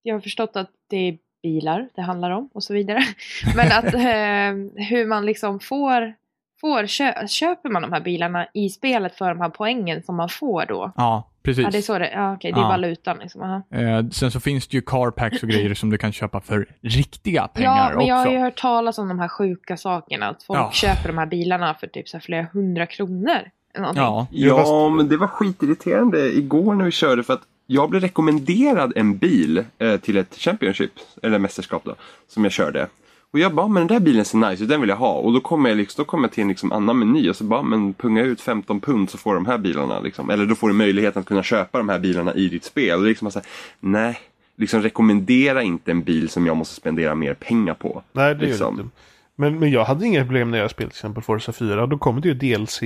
[0.03, 2.99] jag har förstått att det är bilar det handlar om och så vidare.
[3.56, 6.14] Men att eh, hur man liksom får,
[6.62, 10.30] får kö, köper man de här bilarna i spelet för de här poängen som man
[10.30, 10.91] får då?
[10.95, 11.64] Ja, precis.
[11.64, 12.68] Ja, det är så det, ja okej, det är Ja.
[12.68, 13.41] valutan liksom.
[13.72, 17.48] Eh, sen så finns det ju carpacks och grejer som du kan köpa för riktiga
[17.48, 18.08] pengar Ja, men också.
[18.08, 20.72] jag har ju hört talas om de här sjuka sakerna, att folk Ja.
[20.74, 23.38] köper de här bilarna för typ så här flera hundra kronor.
[23.78, 24.04] någonting.
[24.04, 27.89] Ja, Ja, fast- Ja, men det var skitirriterande igår när vi körde för att jag
[27.89, 30.91] blev rekommenderad en bil eh, till ett Championship,
[31.24, 31.96] eller mästerskap då,
[32.28, 32.88] som jag körde.
[33.36, 35.13] Och jag bara, men den där bilen ser nice ut, den vill jag ha.
[35.13, 37.43] Och då kommer jag, liksom, då kommer jag till en liksom annan meny och så
[37.43, 39.99] bara, men punga ut 15 pund så får du de här bilarna.
[39.99, 40.29] Liksom.
[40.29, 42.97] Eller då får du möjlighet att kunna köpa de här bilarna i ditt spel.
[42.97, 43.47] Och det liksom så här,
[43.79, 44.19] nej,
[44.55, 48.03] liksom rekommendera inte en bil som jag måste spendera mer pengar på.
[48.11, 48.75] nej, det liksom.
[48.75, 48.95] ju inte.
[49.36, 51.86] Men, men jag hade inga problem när jag spelade till exempel Forza 4.
[51.88, 52.81] Då kom det ju DLC,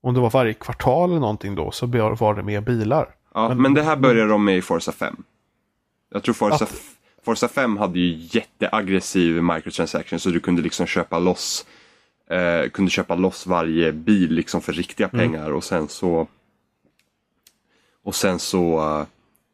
[0.00, 3.08] om det var varje kvartal eller någonting då, så var det mer bilar.
[3.34, 5.16] Ja, men, Men- det här börjar de med i Forza 5.
[6.12, 6.82] Jag tror Forza, Att-
[7.24, 11.66] Forza 5 hade ju jätteaggressiv microtransaction så du kunde liksom köpa loss
[12.30, 16.28] eh, kunde köpa loss varje bil liksom för riktiga pengar och sen så
[18.02, 18.80] och sen så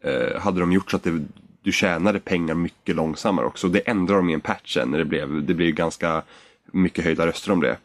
[0.02, 1.24] eh, hade de gjort så att det,
[1.62, 3.68] du tjänade pengar mycket långsammare också.
[3.68, 6.22] Det ändrade de i en patch sen när det blev, det blev ganska
[6.72, 7.76] mycket höjda röster om det.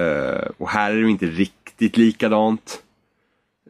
[0.00, 2.82] Eh, och här är det inte riktigt likadant.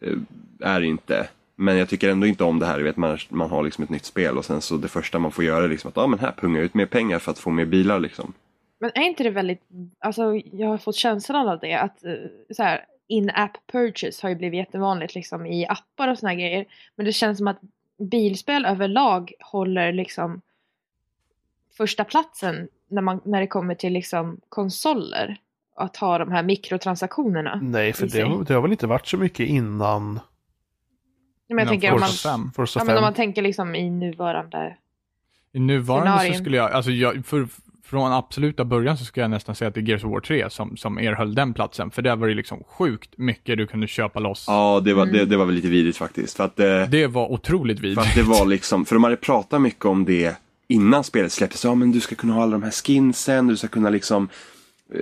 [0.03, 0.19] Eh,
[0.61, 1.29] är det inte.
[1.57, 3.91] Men jag tycker ändå inte om det här, du vet, man, man har liksom ett
[3.91, 6.19] nytt spel och sen så det första man får göra är liksom att ah, men
[6.19, 8.33] här punga ut mer pengar för att få mer bilar liksom.
[8.79, 9.63] Men är inte det väldigt,
[9.99, 12.13] alltså jag har fått känslan av det att eh,
[12.51, 16.65] så här in-app purchase har ju blivit jättevanligt liksom i appar och såna här grejer.
[16.97, 17.59] Men det känns som att
[17.99, 20.41] bilspel överlag håller liksom
[21.77, 25.37] första platsen när, man, när det kommer till liksom konsoler.
[25.79, 27.61] Att ha de här mikrotransaktionerna.
[27.63, 30.21] Nej, för det, har- det har väl inte varit så mycket innan
[31.49, 32.51] Men jag tänker om man, Forza 5.
[32.57, 32.87] Forza ja, 5.
[32.87, 34.77] men om man tänker liksom i nuvarande
[35.53, 36.41] I nuvarande så Scenarien.
[36.41, 37.49] skulle jag, alltså jag, för,
[37.85, 40.51] från absoluta början så skulle jag nästan säga att det är Gears of War 3
[40.51, 41.91] som, som erhöll den platsen.
[41.91, 44.45] För där var det liksom sjukt mycket du kunde köpa loss.
[44.49, 45.17] Ja, det var, Mm.
[45.17, 46.37] det, det var väl lite vidrigt faktiskt.
[46.37, 48.09] För att, eh, Det var otroligt för vidrigt.
[48.09, 50.37] att det var liksom, för de hade pratat mycket om det
[50.69, 51.65] innan spelet släpptes.
[51.65, 54.29] Ja, men du ska kunna ha alla de här skinsen, du ska kunna liksom
[54.95, 55.01] Eh,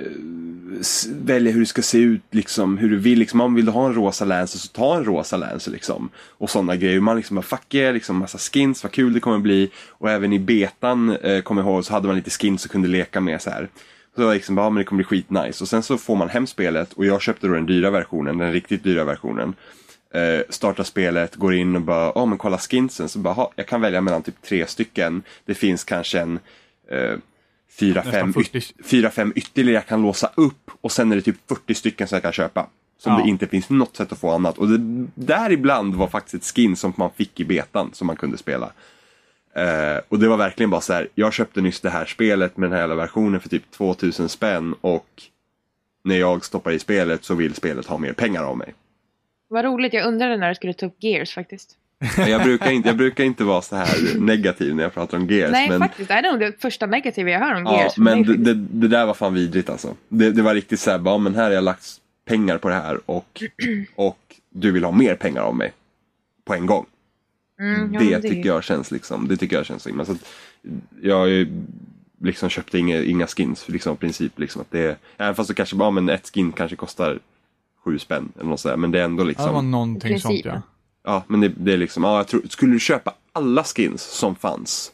[1.08, 3.18] välja hur det ska se ut, liksom hur du vill.
[3.18, 6.10] Liksom, om vill du ha en rosa Lancer så ta en rosa Lancer liksom.
[6.16, 7.00] Och sådana grejer.
[7.00, 9.70] Man liksom bara, fuck yeah, liksom massa skins, vad kul det kommer bli.
[9.88, 12.88] Och även i betan, eh, kommer jag ihåg, så hade man lite skins och kunde
[12.88, 13.68] leka med så här.
[14.14, 15.64] Så det var liksom, ja men det kommer bli skitnice.
[15.64, 18.52] Och sen så får man hem spelet och jag köpte då den dyra versionen, den
[18.52, 19.54] riktigt dyra versionen.
[20.14, 23.08] Eh, startar spelet, går in och bara, ja men kolla skinsen.
[23.08, 25.22] Så bara, "Ha, jag kan välja mellan typ tre stycken.
[25.44, 26.38] Det finns kanske en
[26.90, 27.18] eh,
[27.78, 28.58] fyra, fem, 40.
[28.58, 30.70] yt- fyra, fem ytterligare jag kan låsa upp.
[30.80, 32.66] Och sen är det typ 40 stycken som jag kan köpa.
[32.98, 33.22] Som Ja.
[33.22, 34.58] det inte finns något sätt att få annat.
[34.58, 38.16] Och det, där ibland var faktiskt ett skin som man fick i betan som man
[38.16, 38.72] kunde spela.
[39.56, 42.66] Eh, och det var verkligen bara så här, jag köpte nyss det här spelet med
[42.70, 45.06] den här jävla versionen för typ 2000 spänn och
[46.04, 48.74] när jag stoppar i spelet så vill spelet ha mer pengar av mig.
[49.48, 51.76] Vad roligt, jag undrade när du skulle ta upp Gears faktiskt.
[52.16, 55.52] Jag brukar inte, jag brukar inte vara så här negativ när jag pratar om Gears.
[55.52, 56.08] Nej, men, faktiskt.
[56.08, 57.96] Det är nog det första negativa jag hör om ja, Gears.
[57.96, 59.94] men det, det, det där var fan vidrigt alltså.
[60.08, 61.86] Det, det var riktigt så här, bara, men här har jag lagt
[62.24, 63.42] pengar på det här och,
[63.94, 64.18] och
[64.50, 65.72] du vill ha mer pengar av mig.
[66.44, 66.86] På en gång.
[67.60, 70.04] Mm, ja, det, är tycker jag känns liksom, det tycker jag känns så himla.
[70.04, 70.32] Så att
[71.02, 71.62] jag har ju
[72.22, 74.38] liksom köpte inga, inga skins, liksom i princip.
[74.38, 77.18] Liksom, att det, även fast det kanske bara, men ett skin kanske kostar
[77.84, 78.76] sju spänn eller något sådär.
[78.76, 79.46] Men det är ändå Ja, liksom.
[79.46, 80.22] det var någonting I princip.
[80.22, 80.62] sånt ja.
[81.04, 84.34] Ja, men det, det är liksom, ja, jag tror, skulle du köpa alla skins som
[84.36, 84.92] fanns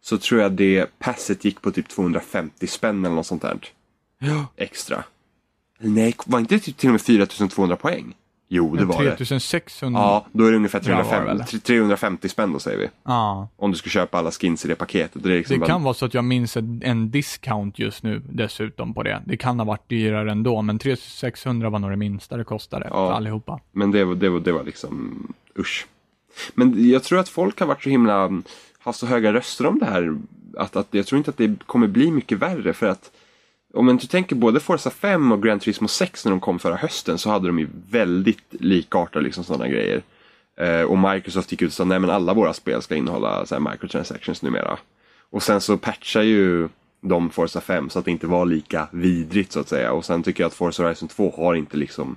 [0.00, 3.58] så tror jag det passet gick på typ 250 spänn eller något sånt där
[4.18, 4.46] Ja.
[4.56, 5.04] extra.
[5.80, 8.16] Nej, var inte det typ till och med 4200 poäng?
[8.50, 9.16] Jo, det var det.
[9.16, 10.00] 3600.
[10.00, 12.88] Ja, då är det ungefär Ja, var det 350, 350 spänn då säger vi.
[13.04, 13.48] Ja.
[13.56, 15.22] Om du ska köpa alla skins i det paketet.
[15.22, 18.94] Det, liksom Det bara- kan vara så att jag minns en, discount just nu dessutom
[18.94, 19.22] på det.
[19.26, 23.08] Det kan ha varit dyrare ändå, men 3600 var nog det minsta det kostade Ja.
[23.08, 23.60] för allihopa.
[23.72, 25.86] Men det, var- det, det var liksom, usch.
[26.54, 28.42] Men jag tror att folk har varit så himla,
[28.78, 30.16] haft så höga röster om det här.
[30.56, 33.10] Att, att jag tror inte att det kommer bli mycket värre för att
[33.74, 37.18] om man tänker både Forza 5 och Gran Turismo 6 när de kom förra hösten
[37.18, 40.02] så hade de ju väldigt likartade liksom sådana grejer.
[40.56, 43.54] Eh, och Microsoft gick ut och sa nej men alla våra spel ska innehålla så
[43.54, 44.78] här microtransactions numera.
[45.30, 46.68] Och sen så patchar ju
[47.00, 49.92] de Forza 5 så att det inte var lika vidrigt så att säga.
[49.92, 52.16] Och sen tycker jag att Forza Horizon 2 har inte liksom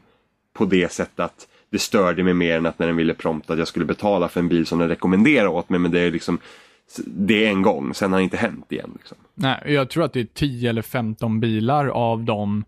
[0.53, 3.59] på det sättet att det störde mig mer än att när den ville prompta att
[3.59, 5.79] jag skulle betala för en bil som den rekommenderade åt mig.
[5.79, 6.39] Men det är liksom
[7.05, 8.91] det är en gång, sen har det inte hänt igen.
[8.97, 9.17] Liksom.
[9.41, 12.63] Nej, jag tror att det är 10 eller 15 bilar av de,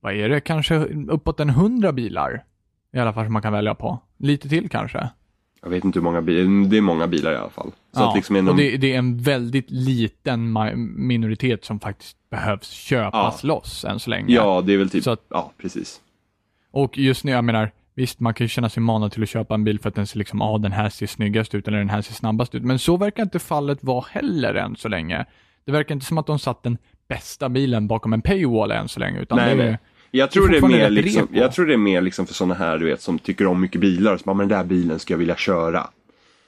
[0.00, 0.74] vad är det, kanske
[1.08, 2.44] uppåt en 100 bilar.
[2.92, 3.98] I alla fall som man kan välja på.
[4.18, 5.08] Lite till kanske.
[5.62, 7.70] Jag vet inte hur många bilar, det är många bilar i alla fall.
[7.92, 10.52] Så ja, liksom inom, och det, det är en väldigt liten
[10.96, 14.34] minoritet som faktiskt behövs köpas loss än så länge.
[14.34, 16.00] Ja, det är väl typ, Så att- ja precis.
[16.70, 19.54] Och just nu, jag menar, visst man kan ju känna sig manad till att köpa
[19.54, 21.78] en bil för att den ser liksom, ja ah, den här ser snyggast ut eller
[21.78, 22.62] den här ser snabbast ut.
[22.62, 25.24] Men så verkar inte fallet vara heller än så länge.
[25.66, 29.00] Det verkar inte som att de satt den bästa bilen bakom en paywall än så
[29.00, 29.20] länge.
[29.20, 29.78] Utan Nej, det är, nej.
[30.10, 32.78] Jag tror, det är mer liksom, jag tror det är mer liksom för sådana här
[32.78, 35.14] du vet som tycker om mycket bilar och så bara, men den där bilen ska
[35.14, 35.86] jag vilja köra.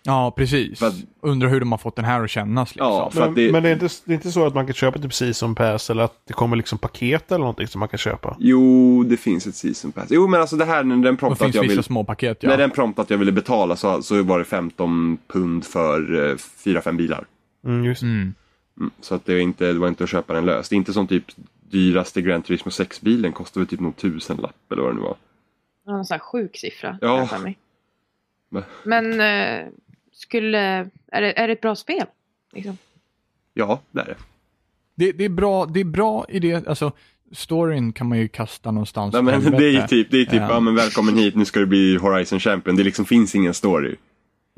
[0.03, 0.83] Ja, precis.
[0.83, 2.93] Att- Undrar hur de har fått den här att kännas liksom.
[2.93, 4.67] Ja, för Men, att det, men det, är inte, det är inte så att man
[4.67, 7.89] kan köpa typ Season Pass eller att det kommer liksom paket eller någonting som man
[7.89, 8.37] kan köpa?
[8.39, 10.07] Jo, det finns ett season pass.
[10.11, 12.49] Jo, men alltså det här när den promptade att jag vill, små paket, ja.
[12.49, 16.37] när den promptade att jag ville betala så, så var det 15 pund för eh,
[16.65, 17.27] 4-5 bilar.
[17.67, 18.03] Mm, just.
[18.03, 18.35] Mm.
[18.79, 20.69] Mm, så att det, var inte, det var inte att köpa den lös.
[20.69, 21.25] Det är inte som typ
[21.71, 25.17] dyraste Gran Turismo 6-bilen kostade väl typ någon tusenlapp eller vad det nu var.
[25.87, 26.99] Ja, Någon sån här sjuk siffra.
[27.01, 27.29] Ja.
[28.49, 29.67] Men- Men eh,
[30.13, 30.59] skulle...
[31.13, 32.07] Är det, är det ett bra spel?
[32.53, 32.79] Liksom?
[33.55, 34.17] Ja, det är det.
[34.95, 36.93] Det, det, är bra, det är bra i det, alltså
[37.33, 40.25] storyn kan man ju kasta någonstans Nej, åt men det är ju typ, det är
[40.25, 40.49] typ Ja.
[40.53, 40.61] ja.
[40.61, 42.77] men välkommen hit, nu ska du bli Horizon Champion.
[42.77, 43.97] Det liksom finns ingen story.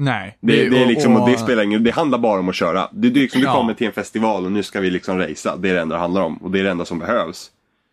[0.03, 0.37] Nej.
[0.41, 2.89] Det, det, är liksom, och, och- det spelar ingen det handlar bara om att köra.
[2.93, 3.53] Det, det är liksom, du Ja.
[3.55, 5.57] kommer till en festival och nu ska vi liksom racea.
[5.57, 7.51] Det är det enda det handlar om och det är det enda som behövs.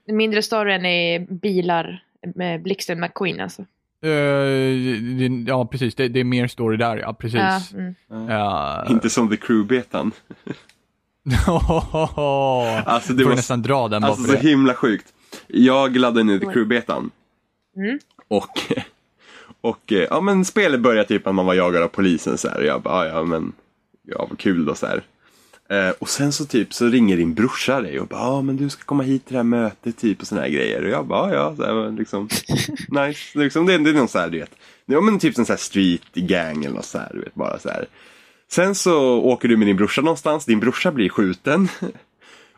[0.07, 2.03] Mindre storyn är bilar
[2.35, 3.61] med Blixten McQueen alltså.
[4.01, 5.95] Eh, det, ja, precis.
[5.95, 7.13] Det, det är mer story där, ja.
[7.13, 7.39] Precis.
[7.39, 8.29] Ja, mm.
[8.29, 10.11] Ja, Inte som The Crew-betan.
[12.85, 14.39] Alltså, det får var- du nästan dra den Alltså så det.
[14.39, 15.13] himla sjukt.
[15.47, 17.11] Jag laddade ner till crewbetan.
[17.77, 17.99] Mm.
[18.27, 18.49] Och,
[19.61, 22.57] och eh, ja men spelet började typ att man var jagad av polisen så här.
[22.57, 23.53] Och jag bara, ja men,
[24.03, 25.03] ja vad kul då så här.
[25.69, 28.69] Eh, och sen så typ så ringer din brorsa dig och bara, ja men du
[28.69, 30.83] ska komma hit till det här mötet typ och såna här grejer.
[30.83, 32.29] Och jag bara, ja så här, men liksom,
[32.87, 33.39] nice.
[33.39, 34.55] Liksom, det, det är någon så här, du vet.
[34.85, 37.59] Ja men typ en sån här street gang eller något så här, du vet, bara
[37.59, 37.85] så här.
[38.49, 41.67] Sen så åker du med din brorsa någonstans, din brorsa blir skjuten.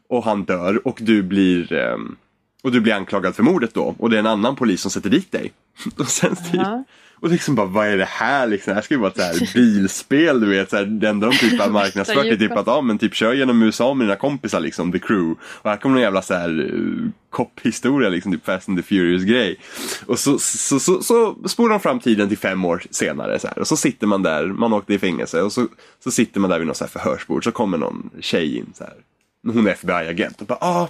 [0.08, 2.16] Och han dör och du blir ehm,
[2.64, 5.10] och du blir anklagad för mordet då och det är en annan polis som sätter
[5.10, 5.52] dit dig.
[5.98, 6.84] Och sen typ, Ja.
[7.16, 8.72] och liksom bara vad är det här liksom?
[8.72, 10.70] Det här ska ju vara ett så här bilspel du vet.
[10.70, 13.34] Så här, det enda de typ har marknadsfört är typ att ja men typ kör
[13.34, 15.36] genom USA med dina kompisar liksom, the crew.
[15.44, 19.24] Och här kommer någon jävla så här uh, cop-historia liksom, typ Fast and the Furious
[19.24, 19.60] grej.
[20.06, 23.60] Och så, så, så, så spolar de fram tiden till fem år senare så här.
[23.60, 25.68] Och så sitter man där, man åkte i fängelse och så,
[26.04, 28.84] så sitter man där vid något så här förhörsbord så kommer någon tjej in så
[28.84, 28.94] här.
[29.54, 30.88] Hon är FBI-agent och bara ah,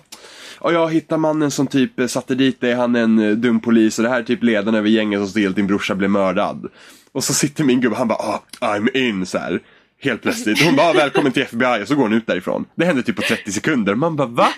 [0.63, 3.59] Ja, jag hittar mannen som typ eh, satte dit dig, han är en eh, dum
[3.59, 5.95] polis och det här är typ ledaren över gänget som ser till att din brorsa
[5.95, 6.67] blev mördad.
[7.11, 9.59] Och så sitter min gubbe, han bara ah, I'm in så här.
[10.01, 10.63] Helt plötsligt.
[10.63, 12.65] Hon bara ah, välkommen till FBI och så går hon ut därifrån.
[12.75, 13.95] Det händer typ på 30 sekunder.
[13.95, 14.49] Man bara va?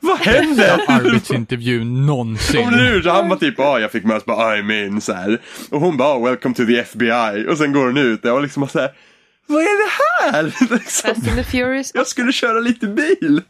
[0.00, 0.80] Vad händer?
[0.88, 2.66] Arbetsintervju någonsin.
[2.66, 5.40] Om nu, så han bara typ, ah, jag fick mötas på I'm in så här.
[5.70, 7.46] Och hon bara, ah, welcome to the FBI.
[7.48, 8.90] Och sen går hon ut och liksom så här,
[9.46, 9.90] vad är det
[10.32, 10.42] här?
[10.74, 11.90] Liksom, Fast and the Furious.
[11.94, 13.42] jag skulle köra lite bil.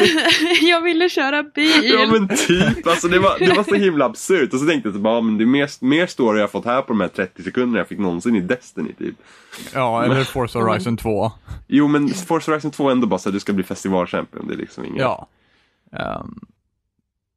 [0.62, 1.90] jag ville köra bil.
[1.90, 4.52] Ja men typ, alltså det var, det var så himla absurt.
[4.52, 6.82] Och så tänkte jag att bara, men det är mer, mer story jag fått här
[6.82, 9.14] på de här 30 sekunderna jag fick någonsin i Destiny typ.
[9.74, 11.32] Ja, eller Forza Horizon 2.
[11.66, 14.46] Jo men Forza Horizon 2 är ändå bara så att du ska bli festivalchampion.
[14.48, 15.00] Det är liksom inget.
[15.00, 15.28] Ja.
[15.92, 16.38] Ehm,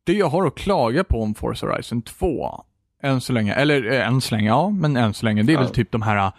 [0.05, 2.63] det jag har att klaga på om Forza Horizon 2,
[3.03, 5.53] än så länge, eller eh, än så länge, ja, men än så länge, det är
[5.53, 5.59] Ja.
[5.61, 6.31] väl typ de här,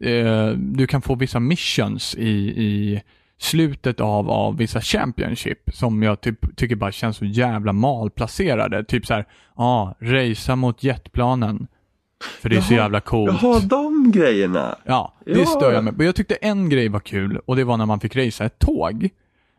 [0.00, 2.28] eh, du kan få vissa missions i,
[2.62, 3.02] i
[3.38, 8.84] slutet av, av vissa Championship som jag typ, tycker bara känns så jävla malplacerade.
[8.84, 9.24] Typ så här,
[9.56, 11.66] ja, ah, racea mot jetplanen.
[12.40, 12.82] För det är så Jaha.
[12.82, 13.42] jävla coolt.
[13.42, 14.78] Jaha, de grejerna.
[14.84, 15.46] Ja, det Ja.
[15.46, 18.00] stör jag mig Men Jag tyckte en grej var kul och det var när man
[18.00, 19.08] fick racea ett tåg.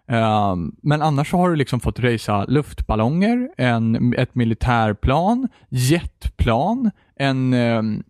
[0.07, 7.53] Ehm, men annars så har du liksom fått racea luftballonger, en, ett militärplan, jetplan, en,
[7.53, 8.03] ehm,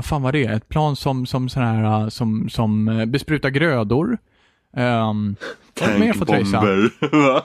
[0.00, 0.44] vad fan var det?
[0.44, 4.18] Ett plan som, som sån här, som, som eh, besprutar grödor.
[4.76, 5.36] Um?
[5.74, 7.10] Tankbomber.
[7.26, 7.44] Va?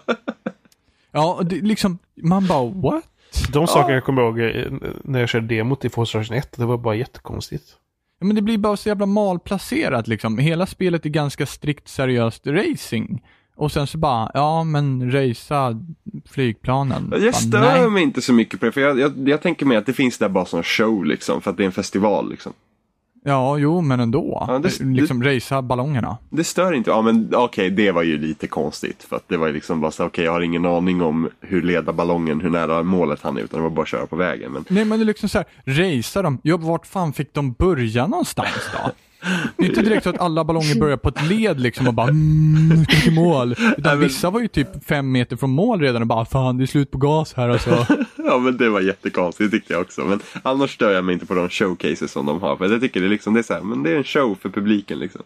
[1.12, 3.04] Ja, det, liksom, man bara what?
[3.50, 4.72] De saker jag kommer ihåg eh,
[5.04, 7.66] när jag körde demot i Forza Horizon 1, det var bara jättekonstigt.
[8.20, 10.38] Ja, men det blir bara så jävla malplacerat liksom.
[10.38, 13.24] Hela spelet är ganska strikt seriöst racing.
[13.56, 15.82] Och sen så bara, ja men racea
[16.30, 17.14] flygplanen.
[17.22, 17.90] Jag stör nej.
[17.90, 20.18] mig inte så mycket på det, för jag, jag, jag tänker mig att det finns
[20.18, 22.54] där bara som show liksom, för att det är en festival liksom.
[23.28, 24.46] Ja, jo men ändå.
[24.48, 26.18] Ja, det- liksom racea ballongerna.
[26.30, 29.04] Det stör inte, ja men okej det var ju lite konstigt.
[29.04, 31.62] För att det var ju liksom bara så okej jag har ingen aning om hur
[31.62, 34.52] leda ballongen, hur nära målet han är, utan det var bara att köra på vägen.
[34.52, 36.40] Men Nej men det är liksom så här, racea dem.
[36.44, 38.92] Ja, vart fan fick de börja någonstans då?
[39.58, 42.08] Det är inte direkt så att alla ballonger börjar på ett led liksom och bara
[42.08, 43.56] mm, till mål.
[43.78, 46.66] Utan vissa var ju typ fem meter från mål redan och bara fan det är
[46.66, 47.86] slut på gas här alltså.
[48.16, 50.02] ja men det var jättekonstigt tyckte jag också.
[50.02, 52.58] Men annars stör jag mig inte på de showcases som de har.
[52.58, 54.38] För jag tycker det är liksom, det är så här, men det är en show
[54.42, 55.22] för publiken liksom.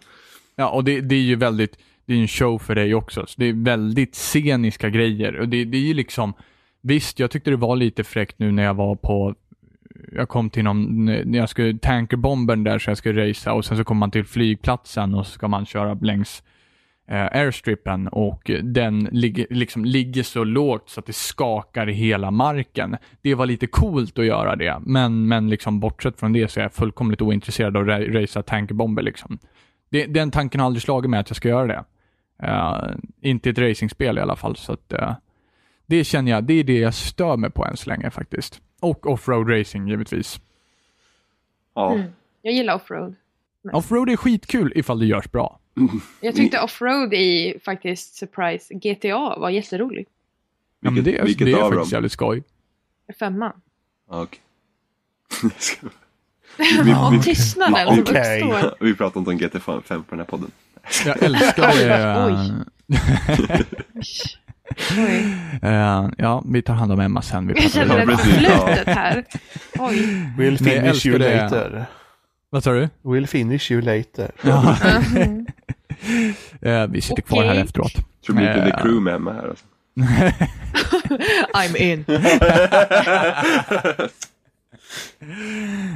[0.55, 3.25] Ja, och det, det är ju väldigt, det är en show för dig också.
[3.27, 5.39] Så det är väldigt sceniska grejer.
[5.39, 6.33] Och det, det är ju liksom,
[6.81, 9.35] visst, jag tyckte det var lite fräckt nu när jag var på,
[10.11, 13.77] jag kom till någon, när jag skulle, tankerbomben där så jag skulle racea och sen
[13.77, 16.43] så kommer man till flygplatsen och så ska man köra längs
[17.07, 22.31] eh, airstripen och den ligger, liksom, ligger så lågt så att det skakar i hela
[22.31, 22.97] marken.
[23.21, 26.63] Det var lite coolt att göra det, men, men liksom bortsett från det så är
[26.63, 29.39] jag fullkomligt ointresserad av att racea tankerbomber liksom.
[29.89, 31.83] Det, den tanken har aldrig slagit mig att jag ska göra det.
[32.43, 32.81] Eh,
[33.21, 35.13] inte i ett racingspel i alla fall, så att eh,
[35.89, 38.61] det känner jag, det är det jag stör mig på än så länge faktiskt.
[38.79, 40.39] Och offroad racing givetvis.
[41.75, 41.93] Ja.
[41.93, 42.07] Mm.
[42.41, 43.15] Jag gillar offroad.
[43.73, 45.59] Offroad är skitkul ifall det görs bra.
[46.21, 50.05] Jag tyckte offroad i faktiskt Surprise GTA var jätterolig.
[50.79, 51.87] Ja, men det, är- vilket det är faktiskt dem?
[51.91, 52.43] jävligt skoj.
[53.19, 53.61] Femman.
[54.07, 54.39] Okej.
[55.57, 55.87] Ska-
[56.85, 58.43] Ja, vi- tystnaden Ja, som okej.
[58.43, 58.75] uppstår.
[58.85, 60.51] Vi pratar inte om GT5 på den här podden.
[61.05, 62.25] Jag älskade...
[62.27, 62.51] Oj.
[62.87, 63.65] Oj.
[65.61, 67.47] eh, ja, vi tar hand om Emma sen.
[67.47, 68.05] Vi Jag känner ja.
[68.17, 69.25] förflutet här.
[69.79, 69.97] Oj.
[70.37, 71.41] We'll jag finish you det.
[71.43, 71.85] later.
[72.49, 72.89] Vad sa du?
[73.03, 74.31] We'll finish you later.
[74.41, 74.77] Ja,
[75.15, 75.45] Mm.
[76.61, 77.93] eh, vi sitter kvar här efteråt.
[78.25, 78.65] Tror vi inte Eh.
[78.65, 79.65] The Crew med Emma här alltså.
[81.53, 82.05] I'm in.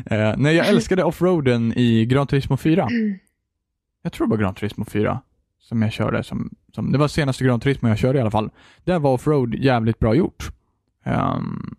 [0.06, 2.88] Eh, nej, jag älskade offroaden i Gran Turismo 4.
[4.02, 5.20] Jag tror det var Gran Turismo 4.
[5.64, 6.24] Som jag körde.
[6.24, 8.50] Som, som, det var senaste Gran Turismo jag körde i alla fall.
[8.84, 10.52] Där var offroad jävligt bra gjort.
[11.04, 11.76] Ehm,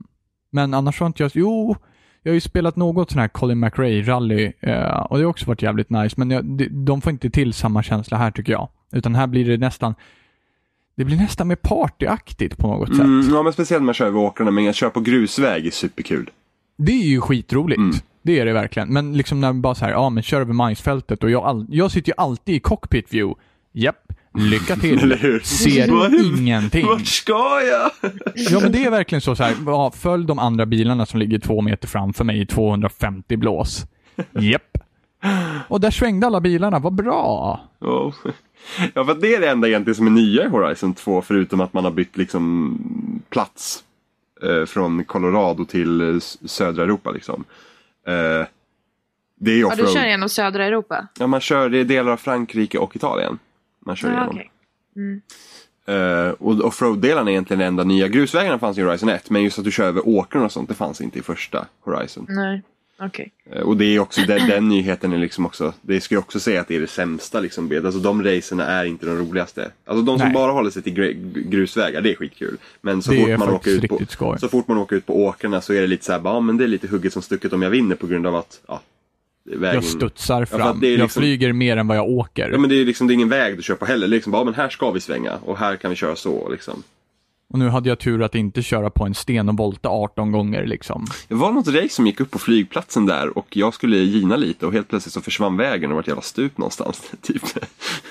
[0.51, 1.33] men annars har inte jag...
[1.35, 1.77] Jo,
[2.23, 5.47] jag har ju spelat något sån här Colin McRae rally eh, och det har också
[5.47, 6.15] varit jävligt nice.
[6.19, 8.69] Men jag, de, de får inte till samma känsla här tycker jag.
[8.93, 9.95] Utan här blir det nästan...
[10.97, 13.05] Det blir nästan mer partyaktigt på något sätt.
[13.05, 15.71] Mm, ja, men speciellt när man kör över åkrarna, men att köra på grusväg är
[15.71, 16.31] superkul.
[16.77, 17.79] Det är ju skitroligt.
[17.79, 17.95] Mm.
[18.23, 18.89] Det är det verkligen.
[18.93, 21.67] Men liksom när man bara så här, ja men kör över majsfältet och jag, all,
[21.69, 23.41] jag sitter ju alltid i cockpit view.
[23.77, 25.01] Japp, lycka till.
[25.45, 26.87] Ser Var- ingenting.
[26.87, 27.91] Vart ska jag?
[28.35, 31.39] Ja men det är verkligen så, så här, ja, följ de andra bilarna som ligger
[31.39, 33.85] två meter framför mig i 250 blås.
[34.33, 34.79] Japp.
[35.69, 37.61] Och där svängde alla bilarna, vad bra.
[37.79, 38.13] Ja,
[38.95, 41.73] Ja, för det är det enda egentligen som är nya i Horizon 2 förutom att
[41.73, 42.79] man har bytt liksom
[43.29, 43.85] plats
[44.43, 47.45] eh, från Colorado till eh, södra Europa liksom.
[48.07, 48.47] Eh,
[49.41, 51.07] det är Ja, du kör genom södra Europa?
[51.19, 53.39] Ja, man kör i delar av Frankrike och Italien.
[53.85, 54.29] Man kör Ja, igenom.
[54.37, 54.51] okej.
[54.97, 55.21] Mm.
[55.87, 58.09] Eh, och offroad-delen är egentligen den enda nya.
[58.09, 60.75] Grusvägarna fanns i Horizon 1 men just att du kör över åkrarna och sånt det
[60.75, 62.27] fanns inte i första Horizon.
[62.29, 62.63] Nej,
[62.99, 63.33] okej.
[63.51, 66.41] Eh, Och det är också den, den nyheten är liksom också, det ska jag också
[66.41, 67.81] säga att det är det sämsta liksom.
[67.85, 69.71] Alltså de racerna är inte de roligaste.
[69.85, 70.35] Alltså de som Nej.
[70.35, 70.93] bara håller sig till
[71.49, 72.57] grusvägar, det är skitkul.
[72.81, 74.39] Men så Det fort, man åker ut på, skoj.
[74.41, 76.41] så fort man åker ut på åkrarna så är det lite så här, bara, ja
[76.41, 78.81] men det är lite hugget som stucket om jag vinner på grund av att, ja,
[79.45, 79.75] vägen...
[79.75, 80.81] Jag studsar fram.
[80.81, 82.51] det är Jag liksom- flyger mer än vad jag åker.
[82.51, 84.07] Ja men det är liksom, det är ingen väg du kör på heller.
[84.09, 86.17] Det är liksom bara, ja, men här ska vi svänga och här kan vi köra
[86.17, 86.83] så liksom.
[87.55, 90.67] Och nu hade jag tur att inte köra på en sten och volta 18 gånger
[90.67, 91.07] liksom.
[91.29, 94.67] Det var något race som gick upp på flygplatsen där och jag skulle gina lite
[94.67, 97.03] och helt plötsligt så försvann vägen och det var ett jävla stup någonstans.
[97.23, 97.43] Typ.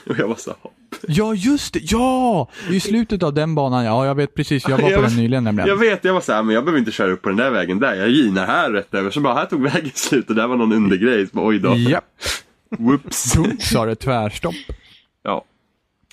[0.10, 0.72] Och jag var så här,
[1.07, 1.80] Ja, just det!
[1.84, 2.49] Ja!
[2.72, 4.64] I slutet av den banan, ja jag vet precis.
[4.70, 5.68] Jag var Jag på var- den nyligen nämligen.
[5.70, 7.80] Jag vet, jag var såhär, men jag behöver inte köra upp på den där vägen
[7.80, 7.95] där.
[7.95, 9.11] Jag ginar här rätt över.
[9.11, 11.28] Så bara, här tog vägen slut och där var någon undergrej.
[11.28, 11.76] Så bara, oj då.
[11.76, 12.03] Japp,
[12.78, 13.34] Whoops.
[13.34, 14.56] då sa det tvärstopp.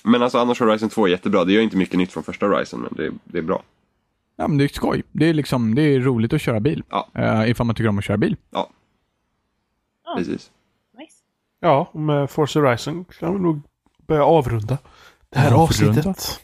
[0.03, 1.45] Men alltså annars Horizon 2 är jättebra.
[1.45, 3.63] Det gör inte mycket nytt från första Horizon, men det, det är bra.
[4.35, 5.03] Ja, men det är skoj.
[5.11, 6.83] Det är liksom, det är roligt att köra bil.
[6.89, 7.07] Ja.
[7.19, 8.35] Uh, ifall man tycker om att köra bil.
[8.49, 8.69] Ja,
[10.05, 10.15] Ja.
[10.17, 10.51] precis.
[10.97, 11.17] Nice.
[11.59, 13.61] Ja, med Forza Horizon kan vi nog
[14.07, 14.77] börja avrunda
[15.29, 15.63] det här Avrunda.
[15.99, 16.41] avsnittet.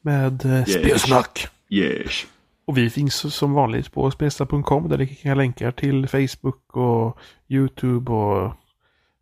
[0.00, 1.48] Med eh, spelsnack.
[1.68, 2.26] Yes.
[2.64, 7.18] Och vi finns som vanligt på spelsnack.com där ni kan länkar till Facebook och
[7.48, 8.52] YouTube och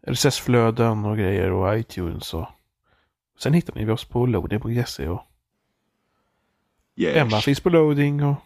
[0.06, 2.34] RSS-flöden och grejer och iTunes.
[2.34, 2.46] Och...
[3.38, 5.22] Sen hittar ni oss på loading.se och
[6.96, 7.16] Yes.
[7.16, 8.36] Emma finns på loading och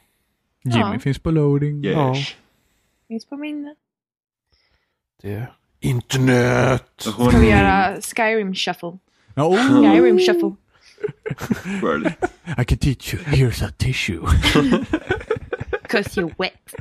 [0.63, 0.99] Jimmy Ja.
[0.99, 1.85] finns på loading.
[1.85, 1.95] Yes.
[1.97, 2.15] Ja.
[3.09, 3.75] Finns på minne.
[5.23, 7.07] det är internet.
[7.17, 8.99] Hon- Ska vi göra Skyrim shuffle?
[9.35, 9.57] Ja, oh,
[9.93, 10.53] Skyrim shuffle.
[12.59, 13.23] I can teach you.
[13.25, 14.21] Here's a tissue.
[15.89, 16.75] Cause you're wet.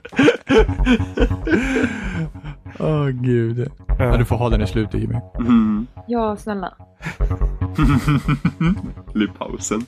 [2.80, 3.72] Åh gud.
[4.00, 5.16] Ja, du får ha den i slutet Jimmy.
[5.40, 5.88] Mm.
[6.08, 6.74] Ja, snälla.
[9.14, 9.86] Blir pausen.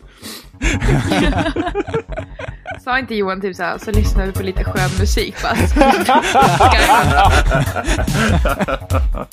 [2.84, 5.56] Sa inte Johan typ såhär, så lyssnar vi på lite skön musik bara.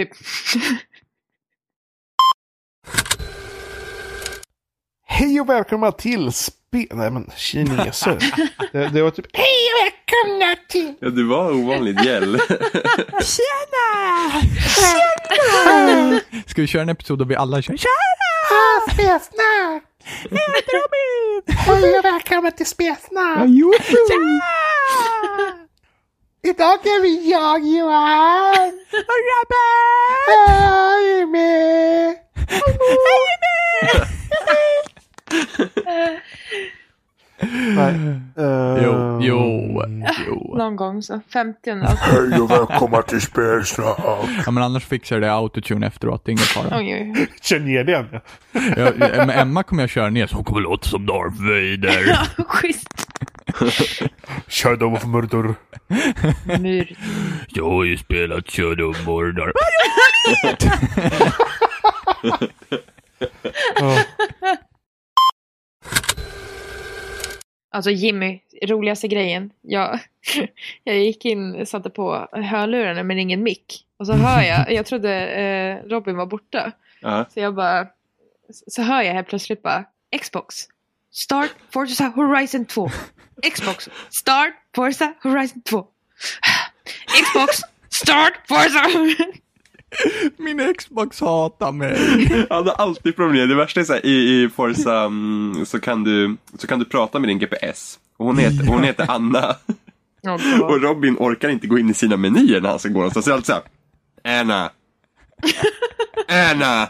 [0.00, 0.10] Typ.
[5.06, 6.86] Hej och välkomna till spe...
[6.90, 8.18] Nej men kineser.
[8.72, 10.94] det, det var typ Hej och välkomna till...
[11.00, 12.38] Ja, du var ovanligt gäll.
[13.22, 14.42] Tjena!
[14.76, 16.20] Tjena!
[16.46, 18.92] Ska vi köra en episod där vi alla kör Tjena!
[18.92, 19.80] Spesna!
[20.22, 21.56] Robin!
[21.56, 23.44] Hej och välkomna till Spesna!
[23.46, 23.72] Jo!
[26.42, 28.72] Idag är vi jag Johan!
[28.92, 30.26] Och Robin!
[30.28, 32.16] Hej med!
[37.74, 37.94] Nej.
[38.38, 39.82] eh, Jo, jo,
[40.26, 40.54] jo.
[40.58, 41.20] Någon gång så.
[41.32, 41.96] 50 alltså.
[41.96, 43.84] Hej och välkomna till Spesna!
[44.44, 46.78] Ja, men annars fixar jag det autotune efteråt, det är ingen fara.
[46.78, 47.28] Oj, oj.
[47.42, 48.06] Känn det igen.
[48.76, 52.06] Jag, med Emma kommer jag köra ner så hon kommer låta som Darth Vader.
[52.38, 53.06] Ja, schysst.
[54.48, 55.54] Shadow of Murder.
[56.60, 56.96] Mur.
[57.48, 59.52] Jag har ju spelat Shadow of Mordor.
[67.72, 69.50] Alltså Jimmy, roligaste grejen.
[69.60, 70.00] Jag,
[70.84, 73.86] jag gick in, satte på hörlurarna men ingen mick.
[73.96, 76.72] Och så hör jag, jag trodde eh, Robin var borta.
[77.00, 77.24] Ja.
[77.34, 77.86] Så jag bara,
[78.66, 79.84] så hör jag helt plötsligt bara
[80.20, 80.68] Xbox.
[81.12, 82.90] Start Forza Horizon 2.
[83.54, 83.88] Xbox.
[84.10, 85.86] Start Forza Horizon 2.
[87.22, 87.60] Xbox.
[87.88, 88.82] Start Forza.
[90.36, 92.46] Min Xbox hatar mig.
[92.50, 93.48] Han har alltid problem.
[93.48, 96.84] Det värsta är så här, i, i Forza mm, så, kan du, så kan du
[96.84, 97.98] prata med din GPS.
[98.16, 99.56] Och hon heter, hon heter Anna.
[100.22, 103.24] Oh, Och Robin orkar inte gå in i sina menyer när han ska gå någonstans.
[103.24, 104.40] Så är alltid så här.
[104.40, 104.70] Anna.
[106.50, 106.88] Anna.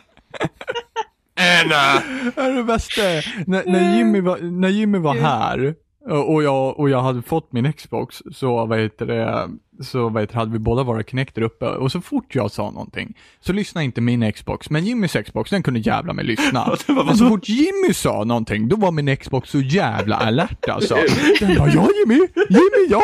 [1.41, 2.03] Anna.
[2.37, 3.03] Det är det bästa.
[3.47, 5.75] När, när, Jimmy var, när Jimmy var här
[6.09, 9.49] och jag, och jag hade fått min Xbox så, vad heter det,
[9.85, 12.51] så vad heter det, hade vi båda våra Kinect där uppe och så fort jag
[12.51, 16.77] sa någonting så lyssnade inte min Xbox, men Jimmys Xbox den kunde jävla mig lyssna.
[16.89, 20.95] Men så fort Jimmy sa någonting då var min Xbox så jävla alert alltså.
[21.41, 23.03] Den bara, ja Jimmy, Jimmy ja!